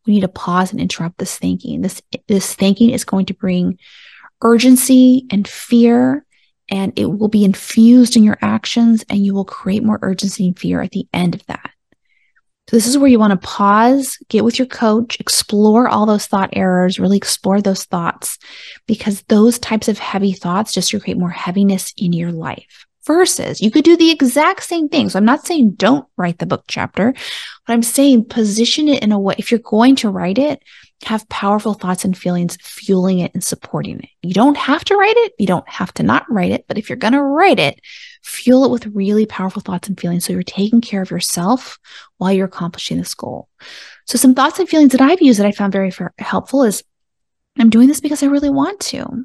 We 0.06 0.14
need 0.14 0.22
to 0.22 0.28
pause 0.28 0.72
and 0.72 0.80
interrupt 0.80 1.18
this 1.18 1.38
thinking. 1.38 1.82
This, 1.82 2.02
this 2.26 2.54
thinking 2.54 2.90
is 2.90 3.04
going 3.04 3.26
to 3.26 3.34
bring 3.34 3.78
urgency 4.42 5.26
and 5.30 5.46
fear 5.46 6.26
and 6.70 6.92
it 6.96 7.06
will 7.06 7.28
be 7.28 7.44
infused 7.44 8.16
in 8.16 8.24
your 8.24 8.38
actions 8.40 9.04
and 9.10 9.24
you 9.24 9.34
will 9.34 9.44
create 9.44 9.82
more 9.82 9.98
urgency 10.02 10.46
and 10.46 10.58
fear 10.58 10.80
at 10.80 10.92
the 10.92 11.06
end 11.12 11.34
of 11.34 11.44
that. 11.46 11.70
So 12.68 12.76
this 12.76 12.86
is 12.86 12.96
where 12.96 13.10
you 13.10 13.18
want 13.18 13.32
to 13.32 13.48
pause, 13.48 14.16
get 14.28 14.44
with 14.44 14.56
your 14.56 14.68
coach, 14.68 15.18
explore 15.18 15.88
all 15.88 16.06
those 16.06 16.28
thought 16.28 16.50
errors, 16.52 17.00
really 17.00 17.16
explore 17.16 17.60
those 17.60 17.84
thoughts 17.84 18.38
because 18.86 19.22
those 19.22 19.58
types 19.58 19.88
of 19.88 19.98
heavy 19.98 20.30
thoughts 20.30 20.72
just 20.72 20.92
create 20.92 21.18
more 21.18 21.30
heaviness 21.30 21.92
in 21.96 22.12
your 22.12 22.30
life. 22.30 22.86
Versus 23.06 23.60
you 23.60 23.72
could 23.72 23.82
do 23.82 23.96
the 23.96 24.10
exact 24.12 24.62
same 24.62 24.88
thing. 24.88 25.08
So 25.08 25.18
I'm 25.18 25.24
not 25.24 25.44
saying 25.44 25.72
don't 25.72 26.06
write 26.16 26.38
the 26.38 26.46
book 26.46 26.64
chapter, 26.68 27.12
but 27.66 27.72
I'm 27.72 27.82
saying 27.82 28.26
position 28.26 28.86
it 28.86 29.02
in 29.02 29.10
a 29.10 29.18
way, 29.18 29.34
if 29.38 29.50
you're 29.50 29.58
going 29.58 29.96
to 29.96 30.10
write 30.10 30.38
it, 30.38 30.62
have 31.04 31.28
powerful 31.28 31.74
thoughts 31.74 32.04
and 32.04 32.16
feelings 32.16 32.56
fueling 32.60 33.20
it 33.20 33.32
and 33.34 33.42
supporting 33.42 34.00
it. 34.00 34.08
You 34.22 34.34
don't 34.34 34.56
have 34.56 34.84
to 34.84 34.96
write 34.96 35.16
it. 35.16 35.32
You 35.38 35.46
don't 35.46 35.68
have 35.68 35.92
to 35.94 36.02
not 36.02 36.30
write 36.30 36.52
it. 36.52 36.66
But 36.68 36.78
if 36.78 36.88
you're 36.88 36.96
going 36.96 37.14
to 37.14 37.22
write 37.22 37.58
it, 37.58 37.80
fuel 38.22 38.64
it 38.64 38.70
with 38.70 38.86
really 38.86 39.24
powerful 39.26 39.62
thoughts 39.62 39.88
and 39.88 39.98
feelings. 39.98 40.24
So 40.24 40.32
you're 40.32 40.42
taking 40.42 40.80
care 40.80 41.02
of 41.02 41.10
yourself 41.10 41.78
while 42.18 42.32
you're 42.32 42.46
accomplishing 42.46 42.98
this 42.98 43.14
goal. 43.14 43.48
So 44.06 44.18
some 44.18 44.34
thoughts 44.34 44.58
and 44.58 44.68
feelings 44.68 44.92
that 44.92 45.00
I've 45.00 45.22
used 45.22 45.38
that 45.38 45.46
I 45.46 45.52
found 45.52 45.72
very 45.72 45.92
helpful 46.18 46.64
is 46.64 46.84
I'm 47.58 47.70
doing 47.70 47.88
this 47.88 48.00
because 48.00 48.22
I 48.22 48.26
really 48.26 48.50
want 48.50 48.80
to. 48.80 49.24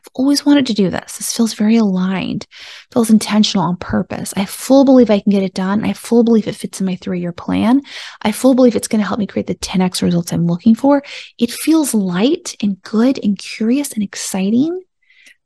I've 0.00 0.10
always 0.14 0.46
wanted 0.46 0.66
to 0.66 0.74
do 0.74 0.88
this. 0.88 1.18
This 1.18 1.36
feels 1.36 1.54
very 1.54 1.76
aligned, 1.76 2.46
feels 2.92 3.10
intentional 3.10 3.66
on 3.66 3.76
purpose. 3.76 4.32
I 4.36 4.46
full 4.46 4.84
believe 4.84 5.10
I 5.10 5.20
can 5.20 5.30
get 5.30 5.42
it 5.42 5.54
done. 5.54 5.84
I 5.84 5.92
full 5.92 6.24
believe 6.24 6.48
it 6.48 6.56
fits 6.56 6.80
in 6.80 6.86
my 6.86 6.96
three 6.96 7.20
year 7.20 7.32
plan. 7.32 7.82
I 8.22 8.32
full 8.32 8.54
believe 8.54 8.76
it's 8.76 8.88
going 8.88 9.00
to 9.00 9.06
help 9.06 9.18
me 9.18 9.26
create 9.26 9.46
the 9.46 9.54
10x 9.56 10.02
results 10.02 10.32
I'm 10.32 10.46
looking 10.46 10.74
for. 10.74 11.02
It 11.38 11.50
feels 11.50 11.92
light 11.92 12.56
and 12.62 12.80
good 12.82 13.20
and 13.22 13.36
curious 13.36 13.92
and 13.92 14.02
exciting. 14.02 14.82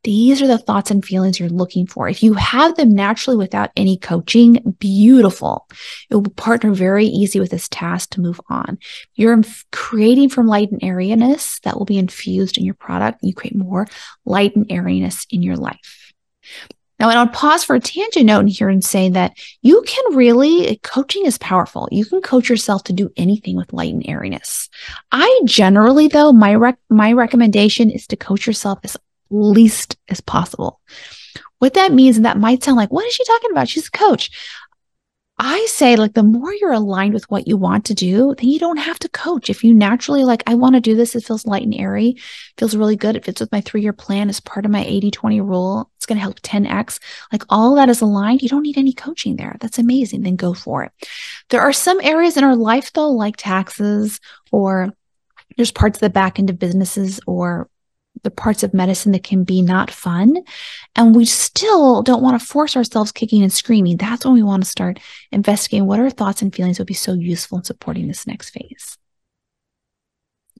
These 0.04 0.42
are 0.42 0.46
the 0.46 0.58
thoughts 0.58 0.90
and 0.90 1.04
feelings 1.04 1.40
you're 1.40 1.48
looking 1.48 1.86
for. 1.86 2.08
If 2.08 2.22
you 2.22 2.34
have 2.34 2.76
them 2.76 2.94
naturally 2.94 3.36
without 3.36 3.70
any 3.74 3.96
coaching, 3.96 4.76
beautiful. 4.78 5.66
It 6.10 6.14
will 6.14 6.30
partner 6.30 6.72
very 6.72 7.06
easy 7.06 7.40
with 7.40 7.50
this 7.50 7.68
task 7.68 8.10
to 8.10 8.20
move 8.20 8.40
on. 8.48 8.78
You're 9.14 9.40
creating 9.72 10.28
from 10.28 10.46
light 10.46 10.70
and 10.70 10.84
airiness 10.84 11.58
that 11.60 11.78
will 11.78 11.86
be 11.86 11.98
infused 11.98 12.58
in 12.58 12.64
your 12.64 12.74
product. 12.74 13.20
You 13.22 13.34
create 13.34 13.56
more 13.56 13.86
light 14.26 14.54
and 14.54 14.66
airiness 14.70 15.26
in 15.30 15.42
your 15.42 15.56
life. 15.56 16.12
Now, 17.00 17.08
and 17.10 17.18
I'll 17.18 17.28
pause 17.28 17.64
for 17.64 17.74
a 17.74 17.80
tangent 17.80 18.26
note 18.26 18.40
in 18.40 18.46
here 18.46 18.68
and 18.68 18.84
say 18.84 19.08
that 19.08 19.36
you 19.62 19.82
can 19.86 20.14
really, 20.14 20.78
coaching 20.84 21.26
is 21.26 21.38
powerful. 21.38 21.88
You 21.90 22.04
can 22.04 22.22
coach 22.22 22.48
yourself 22.48 22.84
to 22.84 22.92
do 22.92 23.10
anything 23.16 23.56
with 23.56 23.72
light 23.72 23.92
and 23.92 24.06
airiness. 24.06 24.68
I 25.10 25.40
generally, 25.44 26.06
though, 26.06 26.32
my 26.32 26.54
rec- 26.54 26.78
my 26.88 27.12
recommendation 27.12 27.90
is 27.90 28.06
to 28.06 28.16
coach 28.16 28.46
yourself 28.46 28.78
as 28.84 28.96
least 29.34 29.96
as 30.08 30.20
possible. 30.20 30.80
What 31.58 31.74
that 31.74 31.92
means, 31.92 32.16
and 32.16 32.26
that 32.26 32.38
might 32.38 32.62
sound 32.62 32.76
like, 32.76 32.92
what 32.92 33.06
is 33.06 33.14
she 33.14 33.24
talking 33.24 33.50
about? 33.50 33.68
She's 33.68 33.88
a 33.88 33.90
coach. 33.90 34.30
I 35.36 35.66
say, 35.68 35.96
like, 35.96 36.14
the 36.14 36.22
more 36.22 36.54
you're 36.54 36.72
aligned 36.72 37.12
with 37.12 37.28
what 37.28 37.48
you 37.48 37.56
want 37.56 37.86
to 37.86 37.94
do, 37.94 38.36
then 38.36 38.48
you 38.48 38.60
don't 38.60 38.76
have 38.76 39.00
to 39.00 39.08
coach. 39.08 39.50
If 39.50 39.64
you 39.64 39.74
naturally, 39.74 40.22
like, 40.22 40.44
I 40.46 40.54
want 40.54 40.76
to 40.76 40.80
do 40.80 40.94
this, 40.94 41.16
it 41.16 41.24
feels 41.24 41.44
light 41.44 41.64
and 41.64 41.74
airy, 41.74 42.16
feels 42.56 42.76
really 42.76 42.94
good. 42.94 43.16
It 43.16 43.24
fits 43.24 43.40
with 43.40 43.50
my 43.50 43.60
three 43.60 43.82
year 43.82 43.92
plan 43.92 44.28
as 44.28 44.38
part 44.38 44.64
of 44.64 44.70
my 44.70 44.84
80 44.84 45.10
20 45.10 45.40
rule. 45.40 45.90
It's 45.96 46.06
going 46.06 46.18
to 46.18 46.22
help 46.22 46.40
10x. 46.40 47.00
Like, 47.32 47.42
all 47.48 47.74
that 47.74 47.88
is 47.88 48.00
aligned. 48.00 48.42
You 48.42 48.48
don't 48.48 48.62
need 48.62 48.78
any 48.78 48.92
coaching 48.92 49.34
there. 49.34 49.56
That's 49.60 49.78
amazing. 49.78 50.22
Then 50.22 50.36
go 50.36 50.54
for 50.54 50.84
it. 50.84 50.92
There 51.50 51.62
are 51.62 51.72
some 51.72 52.00
areas 52.00 52.36
in 52.36 52.44
our 52.44 52.54
life, 52.54 52.92
though, 52.92 53.10
like 53.10 53.36
taxes, 53.36 54.20
or 54.52 54.92
there's 55.56 55.72
parts 55.72 55.96
of 55.96 56.00
the 56.00 56.10
back 56.10 56.38
end 56.38 56.50
of 56.50 56.60
businesses 56.60 57.20
or 57.26 57.68
the 58.22 58.30
parts 58.30 58.62
of 58.62 58.72
medicine 58.72 59.12
that 59.12 59.24
can 59.24 59.44
be 59.44 59.60
not 59.60 59.90
fun. 59.90 60.36
And 60.96 61.14
we 61.14 61.24
still 61.24 62.02
don't 62.02 62.22
want 62.22 62.40
to 62.40 62.46
force 62.46 62.76
ourselves 62.76 63.12
kicking 63.12 63.42
and 63.42 63.52
screaming. 63.52 63.96
That's 63.96 64.24
when 64.24 64.34
we 64.34 64.42
want 64.42 64.62
to 64.62 64.70
start 64.70 65.00
investigating 65.32 65.86
what 65.86 66.00
our 66.00 66.10
thoughts 66.10 66.40
and 66.40 66.54
feelings 66.54 66.78
would 66.78 66.86
be 66.86 66.94
so 66.94 67.12
useful 67.12 67.58
in 67.58 67.64
supporting 67.64 68.08
this 68.08 68.26
next 68.26 68.50
phase. 68.50 68.96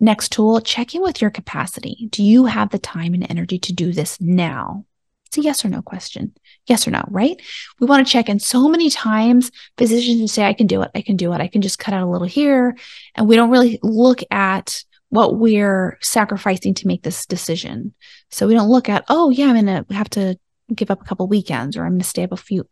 Next 0.00 0.32
tool, 0.32 0.60
check 0.60 0.94
in 0.94 1.02
with 1.02 1.22
your 1.22 1.30
capacity. 1.30 2.08
Do 2.10 2.22
you 2.22 2.46
have 2.46 2.70
the 2.70 2.78
time 2.78 3.14
and 3.14 3.30
energy 3.30 3.58
to 3.60 3.72
do 3.72 3.92
this 3.92 4.20
now? 4.20 4.84
It's 5.26 5.38
a 5.38 5.42
yes 5.42 5.64
or 5.64 5.68
no 5.68 5.82
question. 5.82 6.34
Yes 6.66 6.86
or 6.86 6.90
no, 6.90 7.04
right? 7.08 7.40
We 7.80 7.86
want 7.86 8.06
to 8.06 8.12
check 8.12 8.28
in 8.28 8.38
so 8.38 8.68
many 8.68 8.90
times. 8.90 9.50
Physicians 9.78 10.32
say, 10.32 10.44
I 10.44 10.52
can 10.52 10.66
do 10.66 10.82
it. 10.82 10.90
I 10.94 11.02
can 11.02 11.16
do 11.16 11.32
it. 11.32 11.40
I 11.40 11.48
can 11.48 11.62
just 11.62 11.78
cut 11.78 11.94
out 11.94 12.02
a 12.02 12.10
little 12.10 12.26
here. 12.26 12.76
And 13.14 13.28
we 13.28 13.36
don't 13.36 13.50
really 13.50 13.78
look 13.82 14.20
at 14.30 14.84
what 15.14 15.36
we're 15.36 15.96
sacrificing 16.02 16.74
to 16.74 16.88
make 16.88 17.04
this 17.04 17.24
decision. 17.24 17.94
So 18.32 18.48
we 18.48 18.54
don't 18.54 18.68
look 18.68 18.88
at, 18.88 19.04
oh 19.08 19.30
yeah, 19.30 19.46
I'm 19.46 19.54
gonna 19.54 19.86
have 19.90 20.10
to 20.10 20.36
give 20.74 20.90
up 20.90 21.00
a 21.00 21.04
couple 21.04 21.28
weekends, 21.28 21.76
or 21.76 21.84
I'm 21.84 21.92
gonna 21.92 22.02
stay 22.02 22.24
up 22.24 22.32
a 22.32 22.36
few, 22.36 22.66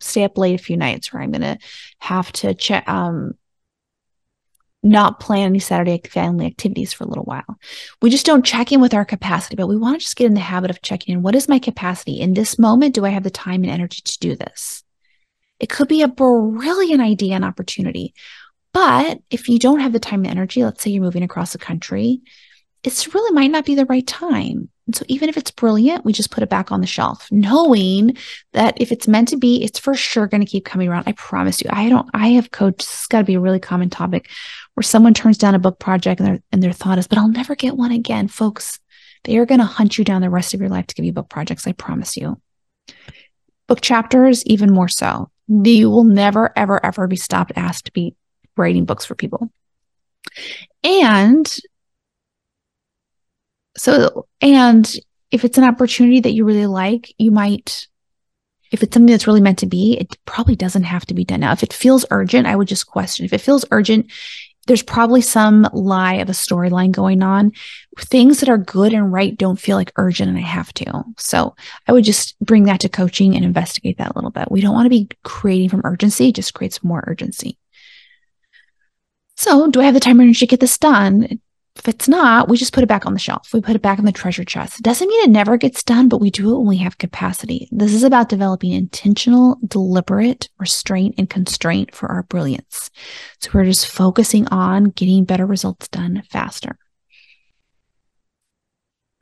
stay 0.00 0.24
up 0.24 0.36
late 0.36 0.58
a 0.58 0.62
few 0.62 0.76
nights, 0.76 1.14
or 1.14 1.20
I'm 1.20 1.30
gonna 1.30 1.58
have 2.00 2.32
to 2.32 2.52
check, 2.54 2.88
um, 2.88 3.34
not 4.82 5.20
plan 5.20 5.46
any 5.46 5.60
Saturday 5.60 6.00
family 6.04 6.46
activities 6.46 6.92
for 6.92 7.04
a 7.04 7.06
little 7.06 7.22
while. 7.22 7.56
We 8.00 8.10
just 8.10 8.26
don't 8.26 8.44
check 8.44 8.72
in 8.72 8.80
with 8.80 8.92
our 8.92 9.04
capacity, 9.04 9.54
but 9.54 9.68
we 9.68 9.76
want 9.76 10.00
to 10.00 10.04
just 10.04 10.16
get 10.16 10.26
in 10.26 10.34
the 10.34 10.40
habit 10.40 10.72
of 10.72 10.82
checking 10.82 11.14
in. 11.14 11.22
What 11.22 11.36
is 11.36 11.48
my 11.48 11.60
capacity 11.60 12.20
in 12.20 12.34
this 12.34 12.58
moment? 12.58 12.96
Do 12.96 13.06
I 13.06 13.10
have 13.10 13.22
the 13.22 13.30
time 13.30 13.62
and 13.62 13.70
energy 13.70 14.02
to 14.04 14.18
do 14.18 14.34
this? 14.34 14.82
It 15.60 15.68
could 15.68 15.86
be 15.86 16.02
a 16.02 16.08
brilliant 16.08 17.00
idea 17.00 17.36
and 17.36 17.44
opportunity. 17.44 18.14
But 18.72 19.20
if 19.30 19.48
you 19.48 19.58
don't 19.58 19.80
have 19.80 19.92
the 19.92 20.00
time 20.00 20.20
and 20.20 20.30
energy, 20.30 20.64
let's 20.64 20.82
say 20.82 20.90
you're 20.90 21.02
moving 21.02 21.22
across 21.22 21.52
the 21.52 21.58
country, 21.58 22.22
it's 22.82 23.14
really 23.14 23.32
might 23.32 23.50
not 23.50 23.64
be 23.64 23.74
the 23.74 23.86
right 23.86 24.06
time. 24.06 24.68
And 24.86 24.96
so 24.96 25.04
even 25.08 25.28
if 25.28 25.36
it's 25.36 25.52
brilliant, 25.52 26.04
we 26.04 26.12
just 26.12 26.32
put 26.32 26.42
it 26.42 26.48
back 26.48 26.72
on 26.72 26.80
the 26.80 26.86
shelf, 26.86 27.28
knowing 27.30 28.16
that 28.52 28.80
if 28.80 28.90
it's 28.90 29.06
meant 29.06 29.28
to 29.28 29.36
be, 29.36 29.62
it's 29.62 29.78
for 29.78 29.94
sure 29.94 30.26
going 30.26 30.40
to 30.40 30.50
keep 30.50 30.64
coming 30.64 30.88
around. 30.88 31.04
I 31.06 31.12
promise 31.12 31.60
you. 31.62 31.70
I 31.72 31.88
don't, 31.88 32.08
I 32.12 32.28
have 32.28 32.50
coached, 32.50 32.78
this 32.78 32.90
has 32.90 33.06
got 33.06 33.18
to 33.18 33.24
be 33.24 33.34
a 33.34 33.40
really 33.40 33.60
common 33.60 33.90
topic 33.90 34.28
where 34.74 34.82
someone 34.82 35.14
turns 35.14 35.38
down 35.38 35.54
a 35.54 35.60
book 35.60 35.78
project 35.78 36.20
and 36.20 36.28
their, 36.28 36.42
and 36.50 36.62
their 36.62 36.72
thought 36.72 36.98
is, 36.98 37.06
but 37.06 37.18
I'll 37.18 37.28
never 37.28 37.54
get 37.54 37.76
one 37.76 37.92
again. 37.92 38.26
Folks, 38.26 38.80
they 39.24 39.36
are 39.36 39.46
going 39.46 39.60
to 39.60 39.64
hunt 39.64 39.98
you 39.98 40.04
down 40.04 40.22
the 40.22 40.30
rest 40.30 40.52
of 40.52 40.60
your 40.60 40.70
life 40.70 40.88
to 40.88 40.94
give 40.94 41.04
you 41.04 41.12
book 41.12 41.28
projects. 41.28 41.66
I 41.66 41.72
promise 41.72 42.16
you. 42.16 42.40
Book 43.68 43.80
chapters, 43.80 44.44
even 44.46 44.72
more 44.72 44.88
so. 44.88 45.30
You 45.46 45.90
will 45.90 46.04
never, 46.04 46.52
ever, 46.56 46.84
ever 46.84 47.06
be 47.06 47.16
stopped 47.16 47.52
asked 47.54 47.84
to 47.84 47.92
be 47.92 48.16
writing 48.56 48.84
books 48.84 49.04
for 49.04 49.14
people. 49.14 49.50
And 50.84 51.50
so, 53.76 54.26
and 54.40 54.90
if 55.30 55.44
it's 55.44 55.58
an 55.58 55.64
opportunity 55.64 56.20
that 56.20 56.32
you 56.32 56.44
really 56.44 56.66
like, 56.66 57.14
you 57.18 57.30
might, 57.30 57.86
if 58.70 58.82
it's 58.82 58.94
something 58.94 59.10
that's 59.10 59.26
really 59.26 59.40
meant 59.40 59.58
to 59.60 59.66
be, 59.66 59.96
it 59.98 60.16
probably 60.24 60.56
doesn't 60.56 60.84
have 60.84 61.06
to 61.06 61.14
be 61.14 61.24
done 61.24 61.40
now. 61.40 61.52
If 61.52 61.62
it 61.62 61.72
feels 61.72 62.04
urgent, 62.10 62.46
I 62.46 62.56
would 62.56 62.68
just 62.68 62.86
question. 62.86 63.24
If 63.24 63.32
it 63.32 63.40
feels 63.40 63.64
urgent, 63.70 64.10
there's 64.66 64.82
probably 64.82 65.20
some 65.20 65.68
lie 65.72 66.14
of 66.14 66.28
a 66.28 66.32
storyline 66.32 66.92
going 66.92 67.22
on. 67.22 67.52
Things 67.98 68.40
that 68.40 68.48
are 68.48 68.58
good 68.58 68.92
and 68.92 69.12
right 69.12 69.36
don't 69.36 69.58
feel 69.58 69.76
like 69.76 69.92
urgent 69.96 70.28
and 70.28 70.38
I 70.38 70.42
have 70.42 70.72
to. 70.74 71.02
So 71.18 71.56
I 71.88 71.92
would 71.92 72.04
just 72.04 72.38
bring 72.40 72.64
that 72.64 72.80
to 72.80 72.88
coaching 72.88 73.34
and 73.34 73.44
investigate 73.44 73.98
that 73.98 74.12
a 74.12 74.14
little 74.14 74.30
bit. 74.30 74.52
We 74.52 74.60
don't 74.60 74.74
want 74.74 74.86
to 74.86 74.90
be 74.90 75.08
creating 75.24 75.70
from 75.70 75.82
urgency, 75.84 76.30
just 76.30 76.54
creates 76.54 76.84
more 76.84 77.02
urgency. 77.06 77.58
So, 79.42 79.68
do 79.68 79.80
I 79.80 79.86
have 79.86 79.94
the 79.94 79.98
time 79.98 80.20
and 80.20 80.28
energy 80.28 80.46
to 80.46 80.50
get 80.50 80.60
this 80.60 80.78
done? 80.78 81.40
If 81.74 81.88
it's 81.88 82.06
not, 82.06 82.48
we 82.48 82.56
just 82.56 82.72
put 82.72 82.84
it 82.84 82.88
back 82.88 83.06
on 83.06 83.12
the 83.12 83.18
shelf. 83.18 83.52
We 83.52 83.60
put 83.60 83.74
it 83.74 83.82
back 83.82 83.98
in 83.98 84.04
the 84.04 84.12
treasure 84.12 84.44
chest. 84.44 84.78
It 84.78 84.84
doesn't 84.84 85.08
mean 85.08 85.24
it 85.24 85.30
never 85.30 85.56
gets 85.56 85.82
done, 85.82 86.08
but 86.08 86.20
we 86.20 86.30
do 86.30 86.54
it 86.54 86.58
when 86.58 86.68
we 86.68 86.76
have 86.76 86.98
capacity. 86.98 87.68
This 87.72 87.92
is 87.92 88.04
about 88.04 88.28
developing 88.28 88.70
intentional, 88.70 89.58
deliberate 89.66 90.48
restraint 90.60 91.16
and 91.18 91.28
constraint 91.28 91.92
for 91.92 92.08
our 92.08 92.22
brilliance. 92.22 92.88
So 93.40 93.50
we're 93.52 93.64
just 93.64 93.88
focusing 93.88 94.46
on 94.46 94.90
getting 94.90 95.24
better 95.24 95.44
results 95.44 95.88
done 95.88 96.22
faster. 96.30 96.78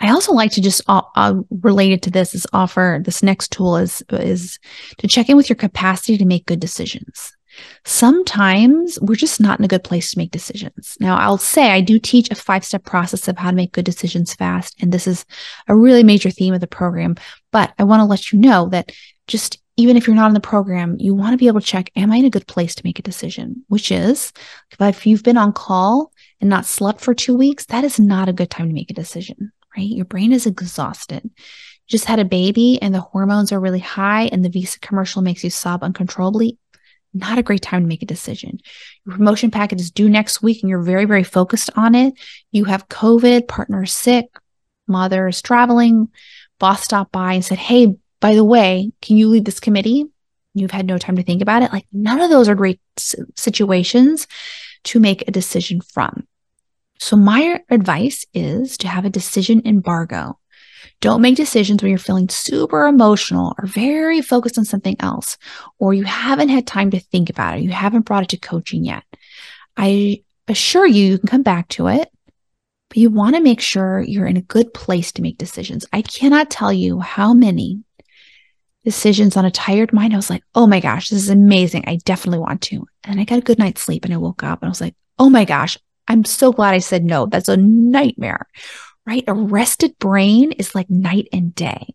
I 0.00 0.10
also 0.10 0.34
like 0.34 0.52
to 0.52 0.60
just 0.60 0.82
uh, 0.86 1.00
uh, 1.16 1.36
related 1.62 2.02
to 2.02 2.10
this 2.10 2.34
is 2.34 2.46
offer 2.52 3.00
this 3.02 3.22
next 3.22 3.52
tool 3.52 3.78
is 3.78 4.02
is 4.10 4.58
to 4.98 5.08
check 5.08 5.30
in 5.30 5.38
with 5.38 5.48
your 5.48 5.56
capacity 5.56 6.18
to 6.18 6.26
make 6.26 6.44
good 6.44 6.60
decisions. 6.60 7.32
Sometimes 7.84 8.98
we're 9.00 9.14
just 9.14 9.40
not 9.40 9.58
in 9.58 9.64
a 9.64 9.68
good 9.68 9.84
place 9.84 10.10
to 10.10 10.18
make 10.18 10.30
decisions. 10.30 10.96
Now, 11.00 11.16
I'll 11.16 11.38
say 11.38 11.70
I 11.70 11.80
do 11.80 11.98
teach 11.98 12.30
a 12.30 12.34
five 12.34 12.64
step 12.64 12.84
process 12.84 13.28
of 13.28 13.38
how 13.38 13.50
to 13.50 13.56
make 13.56 13.72
good 13.72 13.84
decisions 13.84 14.34
fast. 14.34 14.76
And 14.82 14.92
this 14.92 15.06
is 15.06 15.24
a 15.68 15.76
really 15.76 16.02
major 16.02 16.30
theme 16.30 16.54
of 16.54 16.60
the 16.60 16.66
program. 16.66 17.16
But 17.52 17.72
I 17.78 17.84
want 17.84 18.00
to 18.00 18.04
let 18.04 18.32
you 18.32 18.38
know 18.38 18.68
that 18.70 18.92
just 19.26 19.60
even 19.80 19.96
if 19.96 20.06
you're 20.06 20.16
not 20.16 20.28
in 20.28 20.34
the 20.34 20.40
program, 20.40 20.96
you 20.98 21.14
want 21.14 21.32
to 21.32 21.38
be 21.38 21.46
able 21.46 21.60
to 21.60 21.66
check, 21.66 21.90
am 21.96 22.12
I 22.12 22.16
in 22.16 22.26
a 22.26 22.30
good 22.30 22.46
place 22.46 22.74
to 22.74 22.84
make 22.84 22.98
a 22.98 23.02
decision? 23.02 23.64
Which 23.68 23.90
is, 23.90 24.30
if 24.78 25.06
you've 25.06 25.22
been 25.22 25.38
on 25.38 25.54
call 25.54 26.12
and 26.40 26.50
not 26.50 26.66
slept 26.66 27.00
for 27.00 27.14
two 27.14 27.34
weeks, 27.34 27.64
that 27.66 27.82
is 27.82 27.98
not 27.98 28.28
a 28.28 28.34
good 28.34 28.50
time 28.50 28.68
to 28.68 28.74
make 28.74 28.90
a 28.90 28.94
decision, 28.94 29.52
right? 29.74 29.88
Your 29.88 30.04
brain 30.04 30.32
is 30.32 30.44
exhausted. 30.44 31.30
Just 31.86 32.04
had 32.04 32.18
a 32.18 32.26
baby 32.26 32.78
and 32.82 32.94
the 32.94 33.00
hormones 33.00 33.52
are 33.52 33.60
really 33.60 33.80
high 33.80 34.24
and 34.26 34.44
the 34.44 34.50
Visa 34.50 34.78
commercial 34.80 35.22
makes 35.22 35.42
you 35.42 35.50
sob 35.50 35.82
uncontrollably. 35.82 36.58
Not 37.12 37.38
a 37.38 37.42
great 37.42 37.62
time 37.62 37.82
to 37.82 37.88
make 37.88 38.02
a 38.02 38.06
decision. 38.06 38.58
Your 39.04 39.16
promotion 39.16 39.50
packet 39.50 39.80
is 39.80 39.90
due 39.90 40.08
next 40.08 40.42
week 40.42 40.62
and 40.62 40.70
you're 40.70 40.82
very, 40.82 41.04
very 41.04 41.24
focused 41.24 41.70
on 41.76 41.94
it. 41.94 42.14
You 42.52 42.64
have 42.64 42.88
COVID, 42.88 43.48
partner 43.48 43.84
sick, 43.86 44.26
mother 44.86 45.28
is 45.28 45.42
traveling, 45.42 46.08
boss 46.58 46.82
stopped 46.82 47.12
by 47.12 47.34
and 47.34 47.44
said, 47.44 47.58
Hey, 47.58 47.96
by 48.20 48.34
the 48.34 48.44
way, 48.44 48.92
can 49.02 49.16
you 49.16 49.28
lead 49.28 49.44
this 49.44 49.60
committee? 49.60 50.04
You've 50.54 50.72
had 50.72 50.86
no 50.86 50.98
time 50.98 51.16
to 51.16 51.22
think 51.22 51.42
about 51.42 51.62
it. 51.62 51.72
Like, 51.72 51.86
none 51.92 52.20
of 52.20 52.28
those 52.28 52.48
are 52.48 52.54
great 52.54 52.80
situations 52.96 54.26
to 54.84 55.00
make 55.00 55.26
a 55.26 55.30
decision 55.30 55.80
from. 55.80 56.26
So, 56.98 57.16
my 57.16 57.62
advice 57.70 58.26
is 58.34 58.76
to 58.78 58.88
have 58.88 59.04
a 59.04 59.10
decision 59.10 59.62
embargo. 59.64 60.39
Don't 61.00 61.22
make 61.22 61.36
decisions 61.36 61.82
when 61.82 61.90
you're 61.90 61.98
feeling 61.98 62.28
super 62.28 62.86
emotional 62.86 63.54
or 63.58 63.66
very 63.66 64.20
focused 64.20 64.58
on 64.58 64.64
something 64.64 64.96
else, 65.00 65.38
or 65.78 65.94
you 65.94 66.04
haven't 66.04 66.50
had 66.50 66.66
time 66.66 66.90
to 66.90 67.00
think 67.00 67.30
about 67.30 67.58
it. 67.58 67.62
You 67.62 67.70
haven't 67.70 68.04
brought 68.04 68.22
it 68.22 68.28
to 68.30 68.36
coaching 68.36 68.84
yet. 68.84 69.04
I 69.76 70.22
assure 70.46 70.86
you, 70.86 71.06
you 71.06 71.18
can 71.18 71.28
come 71.28 71.42
back 71.42 71.68
to 71.68 71.86
it, 71.86 72.10
but 72.88 72.98
you 72.98 73.08
want 73.08 73.36
to 73.36 73.42
make 73.42 73.60
sure 73.60 74.00
you're 74.00 74.26
in 74.26 74.36
a 74.36 74.42
good 74.42 74.74
place 74.74 75.12
to 75.12 75.22
make 75.22 75.38
decisions. 75.38 75.86
I 75.92 76.02
cannot 76.02 76.50
tell 76.50 76.72
you 76.72 77.00
how 77.00 77.32
many 77.32 77.82
decisions 78.84 79.36
on 79.36 79.44
a 79.44 79.50
tired 79.50 79.92
mind, 79.92 80.12
I 80.12 80.16
was 80.16 80.30
like, 80.30 80.42
oh 80.54 80.66
my 80.66 80.80
gosh, 80.80 81.08
this 81.08 81.22
is 81.22 81.30
amazing. 81.30 81.84
I 81.86 81.96
definitely 82.04 82.40
want 82.40 82.62
to. 82.62 82.86
And 83.04 83.20
I 83.20 83.24
got 83.24 83.38
a 83.38 83.42
good 83.42 83.58
night's 83.58 83.82
sleep 83.82 84.04
and 84.04 84.12
I 84.12 84.16
woke 84.16 84.42
up 84.42 84.60
and 84.62 84.68
I 84.68 84.70
was 84.70 84.80
like, 84.80 84.94
oh 85.18 85.30
my 85.30 85.44
gosh, 85.44 85.78
I'm 86.08 86.24
so 86.24 86.52
glad 86.52 86.74
I 86.74 86.78
said 86.78 87.04
no. 87.04 87.26
That's 87.26 87.48
a 87.48 87.56
nightmare, 87.56 88.48
right? 89.10 89.24
A 89.26 89.34
rested 89.34 89.98
brain 89.98 90.52
is 90.52 90.74
like 90.74 90.88
night 90.88 91.26
and 91.32 91.52
day. 91.52 91.94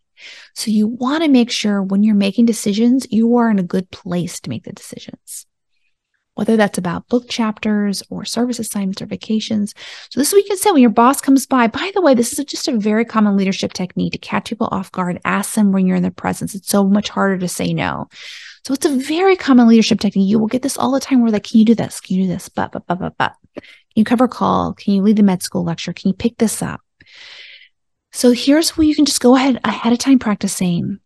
So 0.54 0.70
you 0.70 0.88
want 0.88 1.24
to 1.24 1.30
make 1.30 1.50
sure 1.50 1.82
when 1.82 2.04
you're 2.04 2.14
making 2.14 2.46
decisions, 2.46 3.08
you 3.10 3.38
are 3.38 3.50
in 3.50 3.58
a 3.58 3.64
good 3.64 3.90
place 3.90 4.42
to 4.42 4.50
make 4.50 4.66
the 4.66 4.74
decisions 4.74 5.46
whether 6.36 6.58
that's 6.58 6.78
about 6.78 7.08
book 7.08 7.30
chapters 7.30 8.04
or 8.10 8.26
service 8.26 8.60
assignments 8.60 9.02
or 9.02 9.06
vacations. 9.06 9.74
So 10.10 10.20
this 10.20 10.34
week 10.34 10.46
instead, 10.50 10.74
when 10.74 10.82
your 10.82 10.92
boss 10.92 11.22
comes 11.22 11.46
by, 11.46 11.68
by 11.68 11.92
the 11.96 12.02
way, 12.02 12.14
this 12.14 12.38
is 12.38 12.44
just 12.44 12.68
a 12.68 12.78
very 12.78 13.06
common 13.06 13.38
leadership 13.38 13.72
technique 13.72 14.12
to 14.12 14.18
catch 14.18 14.50
people 14.50 14.68
off 14.70 14.92
guard, 14.92 15.22
ask 15.24 15.54
them 15.54 15.72
when 15.72 15.88
you're 15.88 15.96
in 15.96 16.02
their 16.02 16.12
presence. 16.12 16.54
It's 16.54 16.68
so 16.68 16.84
much 16.84 17.08
harder 17.08 17.38
to 17.38 17.48
say 17.48 17.74
no. 17.74 18.10
So 18.66 18.74
it's 18.74 18.86
a 18.86 18.98
very 18.98 19.38
common 19.38 19.68
leadership 19.68 20.02
technique. 20.02 20.30
You 20.30 20.38
will 20.38 20.48
get 20.48 20.62
this 20.62 20.78
all 20.78 20.92
the 20.92 21.00
time 21.00 21.22
where 21.22 21.32
like, 21.32 21.46
can 21.46 21.60
you 21.60 21.66
do 21.66 21.76
this? 21.76 22.02
Can 22.02 22.18
you 22.18 22.24
do 22.24 22.30
this? 22.30 22.50
But, 22.50 22.74
but, 22.74 22.86
but, 22.86 23.00
but, 23.00 23.18
but. 23.18 23.34
Can 23.56 23.64
you 24.02 24.04
cover 24.04 24.28
call? 24.28 24.74
Can 24.74 24.94
you 24.94 25.02
lead 25.04 25.16
the 25.16 25.24
med 25.24 25.42
school 25.42 25.64
lecture? 25.64 25.94
Can 25.94 26.10
you 26.10 26.14
pick 26.14 26.38
this 26.38 26.62
up? 26.62 26.82
So 28.16 28.32
here's 28.32 28.78
where 28.78 28.88
you 28.88 28.96
can 28.96 29.06
just 29.06 29.20
go 29.20 29.36
ahead 29.36 29.60
ahead 29.66 29.92
of 29.92 30.00
time 30.00 30.20
practicing 30.20 31.00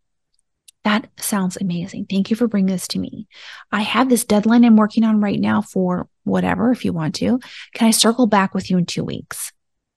that 0.84 1.08
sounds 1.18 1.58
amazing. 1.58 2.06
Thank 2.08 2.30
you 2.30 2.36
for 2.36 2.48
bringing 2.48 2.72
this 2.72 2.88
to 2.88 2.98
me. 2.98 3.26
I 3.70 3.82
have 3.82 4.08
this 4.08 4.24
deadline 4.24 4.64
I'm 4.64 4.76
working 4.76 5.04
on 5.04 5.20
right 5.20 5.38
now 5.38 5.60
for 5.60 6.08
whatever, 6.24 6.70
if 6.70 6.84
you 6.84 6.92
want 6.92 7.16
to. 7.16 7.38
Can 7.74 7.88
I 7.88 7.90
circle 7.90 8.26
back 8.26 8.54
with 8.54 8.70
you 8.70 8.78
in 8.78 8.86
two 8.86 9.04
weeks? 9.04 9.52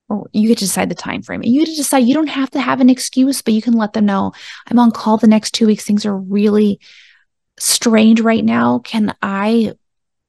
Or 0.10 0.28
you 0.34 0.50
get 0.50 0.58
to 0.58 0.66
decide 0.66 0.90
the 0.90 0.96
time 0.96 1.22
frame. 1.22 1.42
You 1.44 1.62
get 1.62 1.72
to 1.72 1.78
decide. 1.78 2.00
You 2.00 2.14
don't 2.14 2.28
have 2.28 2.52
to 2.52 2.60
have 2.60 2.82
an 2.82 2.90
excuse, 2.90 3.42
but 3.42 3.54
you 3.54 3.62
can 3.62 3.74
let 3.74 3.94
them 3.94 4.06
know 4.06 4.34
I'm 4.70 4.80
on 4.80 4.92
call 4.92 5.18
the 5.18 5.28
next 5.28 5.52
two 5.52 5.68
weeks. 5.68 5.86
Things 5.86 6.06
are 6.06 6.18
really 6.18 6.82
strained 7.58 8.20
right 8.20 8.44
now. 8.44 8.80
Can 8.80 9.16
I? 9.22 9.74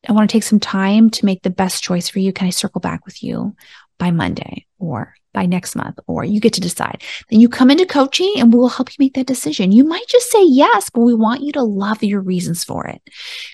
I 0.06 0.12
want 0.12 0.28
to 0.28 0.32
take 0.32 0.42
some 0.42 0.60
time 0.60 1.08
to 1.10 1.24
make 1.24 1.42
the 1.42 1.50
best 1.50 1.82
choice 1.82 2.10
for 2.10 2.18
you. 2.18 2.32
Can 2.32 2.46
I 2.46 2.50
circle 2.50 2.80
back 2.80 3.06
with 3.06 3.22
you 3.22 3.56
by 3.98 4.10
Monday 4.10 4.66
or 4.84 5.14
by 5.32 5.46
next 5.46 5.74
month, 5.74 5.98
or 6.06 6.24
you 6.24 6.40
get 6.40 6.52
to 6.54 6.60
decide. 6.60 7.02
Then 7.28 7.40
you 7.40 7.48
come 7.48 7.70
into 7.70 7.84
coaching 7.84 8.32
and 8.38 8.52
we 8.52 8.58
will 8.58 8.68
help 8.68 8.90
you 8.90 8.96
make 9.00 9.14
that 9.14 9.26
decision. 9.26 9.72
You 9.72 9.84
might 9.84 10.06
just 10.08 10.30
say 10.30 10.42
yes, 10.44 10.88
but 10.90 11.00
we 11.00 11.12
want 11.12 11.42
you 11.42 11.52
to 11.52 11.62
love 11.62 12.02
your 12.02 12.20
reasons 12.20 12.64
for 12.64 12.86
it. 12.86 13.02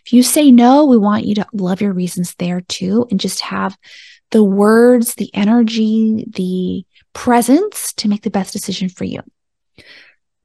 If 0.05 0.13
you 0.13 0.23
say 0.23 0.51
no, 0.51 0.85
we 0.85 0.99
want 0.99 1.25
you 1.25 1.35
to 1.37 1.47
love 1.53 1.81
your 1.81 1.93
reasons 1.93 2.35
there 2.35 2.61
too 2.61 3.07
and 3.11 3.19
just 3.19 3.41
have 3.41 3.77
the 4.31 4.45
words, 4.45 5.15
the 5.15 5.35
energy, 5.35 6.25
the 6.29 6.85
presence 7.15 7.93
to 7.95 8.09
make 8.09 8.23
the 8.23 8.31
best 8.31 8.53
decision 8.53 8.89
for 8.89 9.05
you. 9.05 9.23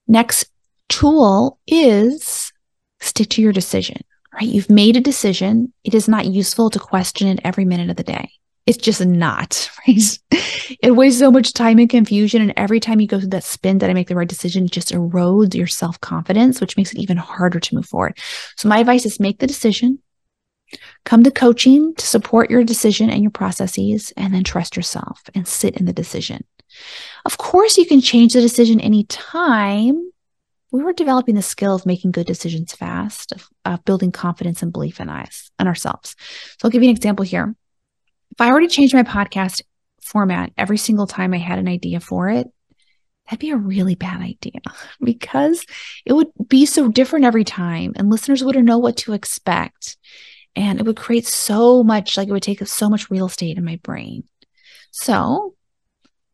Next 0.07 0.45
tool 0.87 1.59
is 1.67 2.53
stick 3.01 3.29
to 3.29 3.41
your 3.41 3.51
decision, 3.51 4.01
right? 4.33 4.47
You've 4.47 4.69
made 4.69 4.95
a 4.95 5.01
decision. 5.01 5.73
It 5.83 5.93
is 5.93 6.07
not 6.07 6.25
useful 6.25 6.69
to 6.69 6.79
question 6.79 7.27
it 7.27 7.41
every 7.43 7.65
minute 7.65 7.89
of 7.89 7.97
the 7.97 8.03
day 8.03 8.29
it's 8.65 8.77
just 8.77 9.05
not 9.05 9.69
right? 9.87 10.19
It 10.81 10.95
wastes 10.95 11.19
so 11.19 11.31
much 11.31 11.53
time 11.53 11.79
and 11.79 11.89
confusion 11.89 12.41
and 12.41 12.53
every 12.57 12.79
time 12.79 12.99
you 12.99 13.07
go 13.07 13.19
through 13.19 13.29
that 13.29 13.43
spin 13.43 13.77
that 13.79 13.89
i 13.89 13.93
make 13.93 14.07
the 14.07 14.15
right 14.15 14.27
decision 14.27 14.65
it 14.65 14.71
just 14.71 14.91
erodes 14.91 15.53
your 15.53 15.67
self-confidence 15.67 16.59
which 16.59 16.77
makes 16.77 16.91
it 16.91 16.99
even 16.99 17.17
harder 17.17 17.59
to 17.59 17.75
move 17.75 17.85
forward. 17.85 18.17
So 18.57 18.67
my 18.67 18.79
advice 18.79 19.05
is 19.05 19.19
make 19.19 19.39
the 19.39 19.47
decision 19.47 19.99
come 21.03 21.23
to 21.23 21.31
coaching 21.31 21.93
to 21.95 22.05
support 22.05 22.49
your 22.49 22.63
decision 22.63 23.09
and 23.09 23.21
your 23.21 23.31
processes 23.31 24.11
and 24.17 24.33
then 24.33 24.43
trust 24.43 24.75
yourself 24.75 25.21
and 25.35 25.47
sit 25.47 25.77
in 25.77 25.85
the 25.85 25.93
decision. 25.93 26.43
Of 27.25 27.37
course 27.37 27.77
you 27.77 27.85
can 27.85 28.01
change 28.01 28.33
the 28.33 28.41
decision 28.41 28.81
anytime. 28.81 30.11
We 30.71 30.83
were 30.83 30.93
developing 30.93 31.35
the 31.35 31.41
skill 31.41 31.75
of 31.75 31.85
making 31.85 32.11
good 32.11 32.27
decisions 32.27 32.73
fast 32.73 33.31
of, 33.31 33.47
of 33.63 33.85
building 33.85 34.11
confidence 34.11 34.61
and 34.61 34.73
belief 34.73 34.99
in 34.99 35.09
us 35.09 35.51
and 35.59 35.67
ourselves. 35.67 36.15
So 36.19 36.65
i'll 36.65 36.71
give 36.71 36.83
you 36.83 36.89
an 36.89 36.95
example 36.95 37.23
here 37.23 37.55
if 38.35 38.41
I 38.41 38.49
already 38.49 38.67
changed 38.67 38.93
my 38.93 39.03
podcast 39.03 39.61
format 40.01 40.51
every 40.57 40.77
single 40.77 41.07
time 41.07 41.33
I 41.33 41.37
had 41.37 41.57
an 41.57 41.69
idea 41.69 42.01
for 42.01 42.29
it, 42.29 42.47
that'd 43.25 43.39
be 43.39 43.51
a 43.51 43.57
really 43.57 43.95
bad 43.95 44.21
idea 44.21 44.59
because 45.01 45.65
it 46.05 46.11
would 46.11 46.27
be 46.47 46.65
so 46.65 46.89
different 46.89 47.23
every 47.23 47.45
time 47.45 47.93
and 47.95 48.09
listeners 48.09 48.43
wouldn't 48.43 48.65
know 48.65 48.77
what 48.77 48.97
to 48.97 49.13
expect. 49.13 49.95
And 50.57 50.79
it 50.79 50.85
would 50.85 50.97
create 50.97 51.25
so 51.25 51.81
much, 51.81 52.17
like 52.17 52.27
it 52.27 52.31
would 52.31 52.43
take 52.43 52.61
up 52.61 52.67
so 52.67 52.89
much 52.89 53.09
real 53.09 53.27
estate 53.27 53.57
in 53.57 53.63
my 53.63 53.79
brain. 53.83 54.23
So 54.91 55.55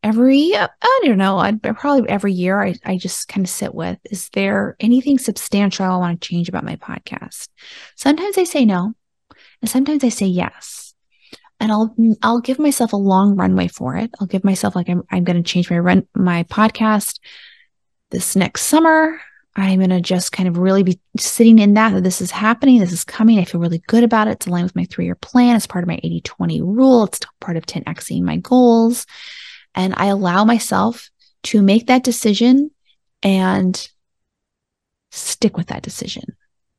every, 0.02 0.56
I 0.56 1.02
don't 1.04 1.18
know, 1.20 1.38
I'd 1.38 1.62
probably 1.62 2.10
every 2.10 2.34
year 2.34 2.64
I, 2.64 2.76
I 2.84 2.98
just 2.98 3.28
kind 3.28 3.46
of 3.46 3.50
sit 3.50 3.76
with, 3.76 4.00
is 4.06 4.30
there 4.30 4.76
anything 4.80 5.20
substantial 5.20 5.86
I 5.86 5.98
want 5.98 6.20
to 6.20 6.28
change 6.28 6.50
about 6.50 6.64
my 6.64 6.78
podcast? 6.78 7.48
Sometimes 7.96 8.40
I 8.40 8.44
say 8.44 8.66
no. 8.66 8.94
And 9.62 9.70
sometimes 9.70 10.04
I 10.04 10.10
say 10.10 10.26
yes 10.26 10.91
and 11.62 11.72
I'll 11.72 11.96
I'll 12.24 12.42
give 12.42 12.60
myself 12.60 12.92
a 12.92 12.98
long 12.98 13.36
runway 13.36 13.68
for 13.68 13.96
it. 13.96 14.12
I'll 14.20 14.28
give 14.28 14.44
myself 14.44 14.76
like 14.76 14.90
I'm 14.90 15.04
I'm 15.12 15.24
going 15.24 15.42
to 15.42 15.50
change 15.50 15.70
my 15.70 15.78
run 15.78 16.08
my 16.16 16.44
podcast 16.44 17.20
this 18.10 18.36
next 18.36 18.64
summer. 18.64 19.22
I'm 19.56 19.80
going 19.80 19.90
to 19.90 20.02
just 20.02 20.32
kind 20.32 20.48
of 20.50 20.58
really 20.58 20.82
be 20.82 21.00
sitting 21.18 21.60
in 21.60 21.74
that, 21.74 21.94
that 21.94 22.04
this 22.04 22.22
is 22.22 22.32
happening. 22.32 22.80
This 22.80 22.94
is 22.94 23.04
coming. 23.04 23.38
I 23.38 23.44
feel 23.44 23.60
really 23.60 23.84
good 23.88 24.04
about 24.04 24.28
it. 24.28 24.32
It's 24.32 24.48
aligned 24.48 24.64
with 24.64 24.76
my 24.76 24.86
three 24.86 25.06
year 25.06 25.16
plan. 25.16 25.56
It's 25.56 25.68
part 25.68 25.84
of 25.84 25.88
my 25.88 26.00
80 26.02 26.22
20 26.22 26.62
rule. 26.62 27.04
It's 27.04 27.20
part 27.40 27.58
of 27.58 27.66
10Xing 27.66 28.24
my 28.24 28.38
goals. 28.38 29.06
And 29.76 29.94
I 29.96 30.06
allow 30.08 30.46
myself 30.46 31.10
to 31.44 31.62
make 31.62 31.88
that 31.88 32.04
decision 32.04 32.72
and 33.22 33.88
stick 35.12 35.58
with 35.58 35.68
that 35.68 35.84
decision. 35.84 36.24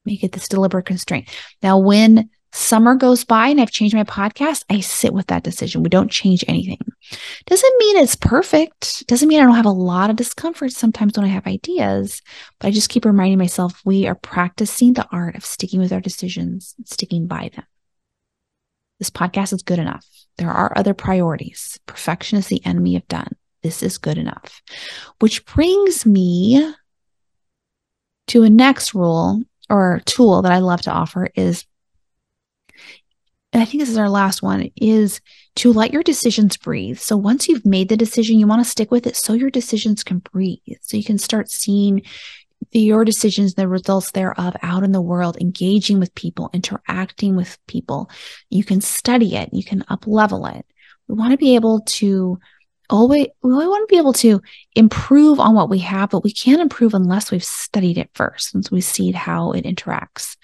Make 0.05 0.25
it 0.25 0.33
this 0.33 0.49
deliberate 0.49 0.87
constraint. 0.87 1.29
Now, 1.63 1.79
when 1.79 2.31
summer 2.53 2.95
goes 2.95 3.25
by 3.25 3.49
and 3.49 3.61
I've 3.61 3.71
changed 3.71 3.95
my 3.95 4.05
podcast, 4.05 4.65
I 4.69 4.81
sit 4.81 5.13
with 5.13 5.27
that 5.29 5.43
decision. 5.43 5.83
We 5.83 5.89
don't 5.89 6.11
change 6.11 6.45
anything. 6.47 6.79
Doesn't 7.47 7.79
mean 7.79 7.97
it's 7.97 8.17
perfect. 8.17 9.07
Doesn't 9.07 9.29
mean 9.29 9.41
I 9.41 9.45
don't 9.45 9.55
have 9.55 9.67
a 9.67 9.71
lot 9.71 10.11
of 10.11 10.17
discomfort 10.17 10.73
sometimes 10.73 11.17
when 11.17 11.25
I 11.25 11.31
have 11.31 11.47
ideas, 11.47 12.21
but 12.59 12.69
I 12.69 12.71
just 12.71 12.91
keep 12.91 13.05
reminding 13.05 13.39
myself 13.39 13.81
we 13.85 14.07
are 14.07 14.15
practicing 14.15 14.93
the 14.93 15.07
art 15.11 15.35
of 15.35 15.45
sticking 15.45 15.81
with 15.81 15.93
our 15.93 16.01
decisions, 16.01 16.75
sticking 16.85 17.27
by 17.27 17.51
them. 17.55 17.65
This 18.99 19.11
podcast 19.11 19.53
is 19.53 19.63
good 19.63 19.79
enough. 19.79 20.07
There 20.39 20.51
are 20.51 20.73
other 20.77 20.95
priorities. 20.95 21.79
Perfection 21.87 22.39
is 22.39 22.49
the 22.49 22.65
enemy 22.65 22.97
of 22.97 23.07
done. 23.09 23.35
This 23.63 23.83
is 23.83 23.99
good 23.99 24.19
enough. 24.19 24.63
Which 25.21 25.45
brings 25.47 26.05
me 26.05 26.75
to 28.29 28.43
a 28.43 28.51
next 28.51 28.95
rule 28.95 29.43
or 29.69 30.03
tool 30.05 30.43
that 30.43 30.53
I 30.53 30.59
love 30.59 30.83
to 30.83 30.93
offer 30.93 31.29
is 31.35 31.65
and 33.53 33.63
I 33.63 33.65
think 33.65 33.81
this 33.83 33.91
is 33.91 33.99
our 33.99 34.09
last 34.09 34.43
one, 34.43 34.71
is 34.77 35.21
to 35.57 35.73
let 35.73 35.93
your 35.93 36.03
decisions 36.03 36.57
breathe. 36.57 36.99
So 36.99 37.17
once 37.17 37.49
you've 37.49 37.67
made 37.67 37.89
the 37.89 37.97
decision, 37.97 38.39
you 38.39 38.47
want 38.47 38.65
to 38.65 38.71
stick 38.71 38.91
with 38.91 39.07
it 39.07 39.17
so 39.17 39.35
your 39.35 39.51
decisions 39.51 40.03
can 40.03 40.19
breathe. 40.19 40.79
So 40.81 40.97
you 40.97 41.05
can 41.05 41.19
start 41.19 41.51
seeing 41.51 42.03
your 42.71 43.05
decisions, 43.05 43.55
the 43.55 43.69
results 43.69 44.13
thereof 44.13 44.57
out 44.63 44.83
in 44.85 44.93
the 44.93 45.01
world, 45.01 45.37
engaging 45.41 46.01
with 46.01 46.15
people, 46.15 46.49
interacting 46.55 47.37
with 47.37 47.59
people. 47.67 48.09
You 48.49 48.65
can 48.65 48.81
study 48.81 49.37
it, 49.37 49.51
you 49.53 49.65
can 49.65 49.85
up 49.89 50.07
level 50.07 50.47
it. 50.47 50.65
We 51.09 51.15
want 51.17 51.33
to 51.33 51.37
be 51.39 51.55
able 51.55 51.81
to 51.81 52.39
always, 52.89 53.27
we 53.43 53.53
want 53.53 53.89
to 53.89 53.93
be 53.93 53.99
able 53.99 54.13
to 54.15 54.41
improve 54.75 55.41
on 55.41 55.55
what 55.55 55.69
we 55.69 55.81
have, 55.81 56.11
but 56.11 56.25
we 56.25 56.33
can't 56.33 56.63
improve 56.63 56.95
unless 56.95 57.31
we've 57.31 57.45
studied 57.45 57.99
it 57.99 58.11
first, 58.15 58.55
and 58.55 58.67
we 58.71 58.81
see 58.81 59.13
how 59.13 59.53
it 59.53 59.65
interacts. 59.65 60.37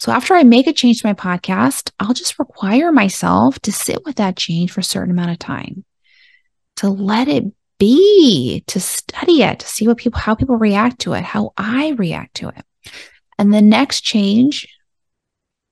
So 0.00 0.12
after 0.12 0.32
I 0.32 0.44
make 0.44 0.66
a 0.66 0.72
change 0.72 1.02
to 1.02 1.06
my 1.06 1.12
podcast, 1.12 1.90
I'll 2.00 2.14
just 2.14 2.38
require 2.38 2.90
myself 2.90 3.58
to 3.60 3.70
sit 3.72 4.02
with 4.06 4.16
that 4.16 4.34
change 4.34 4.72
for 4.72 4.80
a 4.80 4.84
certain 4.84 5.10
amount 5.10 5.32
of 5.32 5.38
time, 5.38 5.84
to 6.76 6.88
let 6.88 7.28
it 7.28 7.44
be, 7.78 8.64
to 8.68 8.80
study 8.80 9.42
it, 9.42 9.58
to 9.58 9.66
see 9.66 9.86
what 9.86 9.98
people, 9.98 10.18
how 10.18 10.34
people 10.34 10.56
react 10.56 11.00
to 11.00 11.12
it, 11.12 11.22
how 11.22 11.52
I 11.58 11.90
react 11.90 12.36
to 12.36 12.48
it. 12.48 12.64
And 13.38 13.52
the 13.52 13.60
next 13.60 14.00
change 14.00 14.66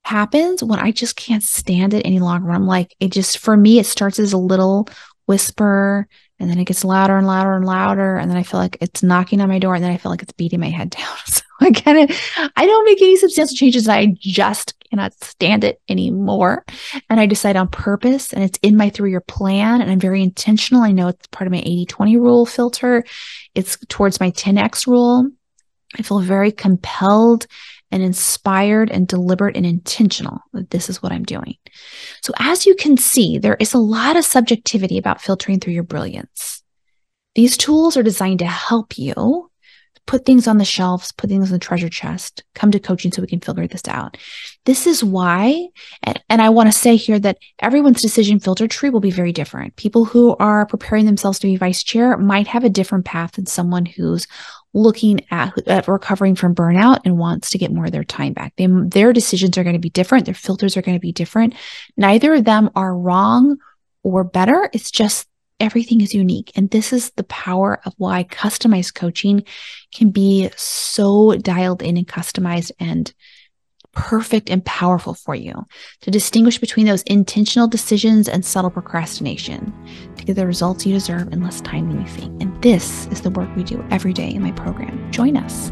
happens 0.03 0.63
when 0.63 0.77
I 0.77 0.91
just 0.91 1.15
can't 1.15 1.43
stand 1.43 1.95
it 1.95 2.05
any 2.05 2.19
longer. 2.19 2.51
I'm 2.51 2.67
like, 2.67 2.95
it 2.99 3.11
just, 3.11 3.39
for 3.39 3.57
me, 3.57 3.79
it 3.79 3.87
starts 3.87 4.19
as 4.19 4.33
a 4.33 4.37
little 4.37 4.87
whisper 5.25 6.07
and 6.39 6.51
then 6.51 6.59
it 6.59 6.65
gets 6.65 6.85
louder 6.85 7.17
and 7.17 7.25
louder 7.25 7.53
and 7.53 7.65
louder. 7.65 8.17
And 8.17 8.29
then 8.29 8.37
I 8.37 8.43
feel 8.43 8.59
like 8.59 8.77
it's 8.79 9.01
knocking 9.01 9.41
on 9.41 9.49
my 9.49 9.57
door 9.57 9.73
and 9.73 9.83
then 9.83 9.91
I 9.91 9.97
feel 9.97 10.11
like 10.11 10.21
it's 10.21 10.33
beating 10.33 10.59
my 10.59 10.69
head 10.69 10.89
down. 10.91 11.17
So 11.25 11.41
I 11.61 11.71
kind 11.71 12.09
of, 12.09 12.17
I 12.55 12.65
don't 12.65 12.85
make 12.85 13.01
any 13.01 13.17
substantial 13.17 13.55
changes. 13.55 13.87
I 13.87 14.15
just 14.19 14.73
cannot 14.89 15.13
stand 15.23 15.63
it 15.63 15.81
anymore. 15.89 16.65
And 17.09 17.19
I 17.19 17.25
decide 17.25 17.55
on 17.55 17.67
purpose 17.67 18.33
and 18.33 18.43
it's 18.43 18.59
in 18.61 18.77
my 18.77 18.89
three 18.89 19.11
year 19.11 19.21
plan. 19.21 19.81
And 19.81 19.91
I'm 19.91 19.99
very 19.99 20.23
intentional. 20.23 20.83
I 20.83 20.91
know 20.91 21.09
it's 21.09 21.27
part 21.27 21.47
of 21.47 21.51
my 21.51 21.59
80 21.59 21.85
20 21.85 22.17
rule 22.17 22.45
filter. 22.45 23.03
It's 23.55 23.77
towards 23.87 24.19
my 24.19 24.31
10X 24.31 24.87
rule. 24.87 25.29
I 25.97 26.01
feel 26.03 26.19
very 26.19 26.51
compelled 26.51 27.47
and 27.91 28.03
inspired 28.03 28.91
and 28.91 29.07
deliberate 29.07 29.57
and 29.57 29.65
intentional 29.65 30.39
that 30.53 30.69
this 30.69 30.89
is 30.89 31.01
what 31.01 31.11
I'm 31.11 31.23
doing. 31.23 31.55
So, 32.21 32.33
as 32.37 32.65
you 32.65 32.75
can 32.75 32.97
see, 32.97 33.39
there 33.39 33.57
is 33.59 33.73
a 33.73 33.79
lot 33.79 34.15
of 34.15 34.25
subjectivity 34.25 34.97
about 34.97 35.21
filtering 35.21 35.59
through 35.59 35.73
your 35.73 35.83
brilliance. 35.83 36.61
These 37.35 37.57
tools 37.57 37.97
are 37.97 38.03
designed 38.03 38.39
to 38.39 38.45
help 38.45 38.97
you 38.97 39.48
put 40.05 40.25
things 40.25 40.47
on 40.47 40.57
the 40.57 40.65
shelves, 40.65 41.11
put 41.11 41.29
things 41.29 41.49
in 41.49 41.53
the 41.53 41.59
treasure 41.59 41.89
chest, 41.89 42.43
come 42.55 42.71
to 42.71 42.79
coaching 42.79 43.11
so 43.11 43.21
we 43.21 43.27
can 43.27 43.39
figure 43.39 43.67
this 43.67 43.87
out. 43.87 44.17
This 44.65 44.87
is 44.87 45.03
why, 45.03 45.67
and, 46.03 46.21
and 46.29 46.41
I 46.41 46.49
want 46.49 46.67
to 46.67 46.77
say 46.77 46.95
here 46.95 47.19
that 47.19 47.37
everyone's 47.59 48.01
decision 48.01 48.39
filter 48.39 48.67
tree 48.67 48.89
will 48.89 48.99
be 48.99 49.11
very 49.11 49.31
different. 49.31 49.75
People 49.75 50.05
who 50.05 50.35
are 50.37 50.65
preparing 50.65 51.05
themselves 51.05 51.39
to 51.39 51.47
be 51.47 51.55
vice 51.55 51.83
chair 51.83 52.17
might 52.17 52.47
have 52.47 52.63
a 52.63 52.69
different 52.69 53.05
path 53.05 53.33
than 53.33 53.45
someone 53.45 53.85
who's 53.85 54.27
looking 54.73 55.21
at, 55.31 55.57
at 55.67 55.87
recovering 55.87 56.35
from 56.35 56.53
burnout 56.53 56.99
and 57.05 57.17
wants 57.17 57.49
to 57.51 57.57
get 57.57 57.71
more 57.71 57.85
of 57.85 57.91
their 57.91 58.03
time 58.03 58.33
back. 58.33 58.53
They, 58.55 58.67
their 58.67 59.13
decisions 59.13 59.57
are 59.57 59.63
going 59.63 59.73
to 59.73 59.79
be 59.79 59.89
different. 59.89 60.25
Their 60.25 60.35
filters 60.35 60.77
are 60.77 60.81
going 60.81 60.97
to 60.97 61.01
be 61.01 61.11
different. 61.11 61.55
Neither 61.97 62.35
of 62.35 62.45
them 62.45 62.69
are 62.75 62.95
wrong 62.95 63.57
or 64.03 64.23
better. 64.23 64.69
It's 64.73 64.91
just 64.91 65.27
everything 65.59 66.01
is 66.01 66.13
unique. 66.13 66.51
And 66.55 66.69
this 66.69 66.93
is 66.93 67.09
the 67.11 67.23
power 67.23 67.81
of 67.85 67.93
why 67.97 68.23
customized 68.23 68.95
coaching 68.95 69.43
can 69.93 70.11
be 70.11 70.49
so 70.55 71.35
dialed 71.35 71.81
in 71.81 71.97
and 71.97 72.07
customized 72.07 72.71
and 72.79 73.13
perfect 73.91 74.49
and 74.49 74.63
powerful 74.65 75.13
for 75.13 75.35
you 75.35 75.65
to 76.01 76.11
distinguish 76.11 76.57
between 76.57 76.85
those 76.85 77.01
intentional 77.03 77.67
decisions 77.67 78.29
and 78.29 78.45
subtle 78.45 78.69
procrastination 78.69 79.73
to 80.15 80.23
get 80.23 80.35
the 80.35 80.45
results 80.45 80.85
you 80.85 80.93
deserve 80.93 81.33
in 81.33 81.41
less 81.41 81.59
time 81.61 81.89
than 81.89 81.99
you 82.01 82.07
think. 82.07 82.39
And 82.41 82.61
this 82.61 83.07
is 83.07 83.21
the 83.21 83.31
work 83.31 83.49
we 83.55 83.63
do 83.63 83.83
every 83.89 84.13
day 84.13 84.29
in 84.29 84.43
my 84.43 84.51
program. 84.51 85.11
Join 85.11 85.37
us. 85.37 85.71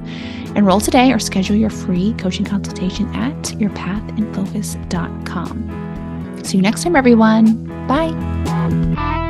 Enroll 0.55 0.79
today 0.79 1.13
or 1.13 1.19
schedule 1.19 1.55
your 1.55 1.69
free 1.69 2.13
coaching 2.13 2.45
consultation 2.45 3.05
at 3.15 3.43
yourpathinfocus.com. 3.43 6.43
See 6.43 6.57
you 6.57 6.63
next 6.63 6.83
time, 6.83 6.95
everyone. 6.95 7.65
Bye. 7.87 9.25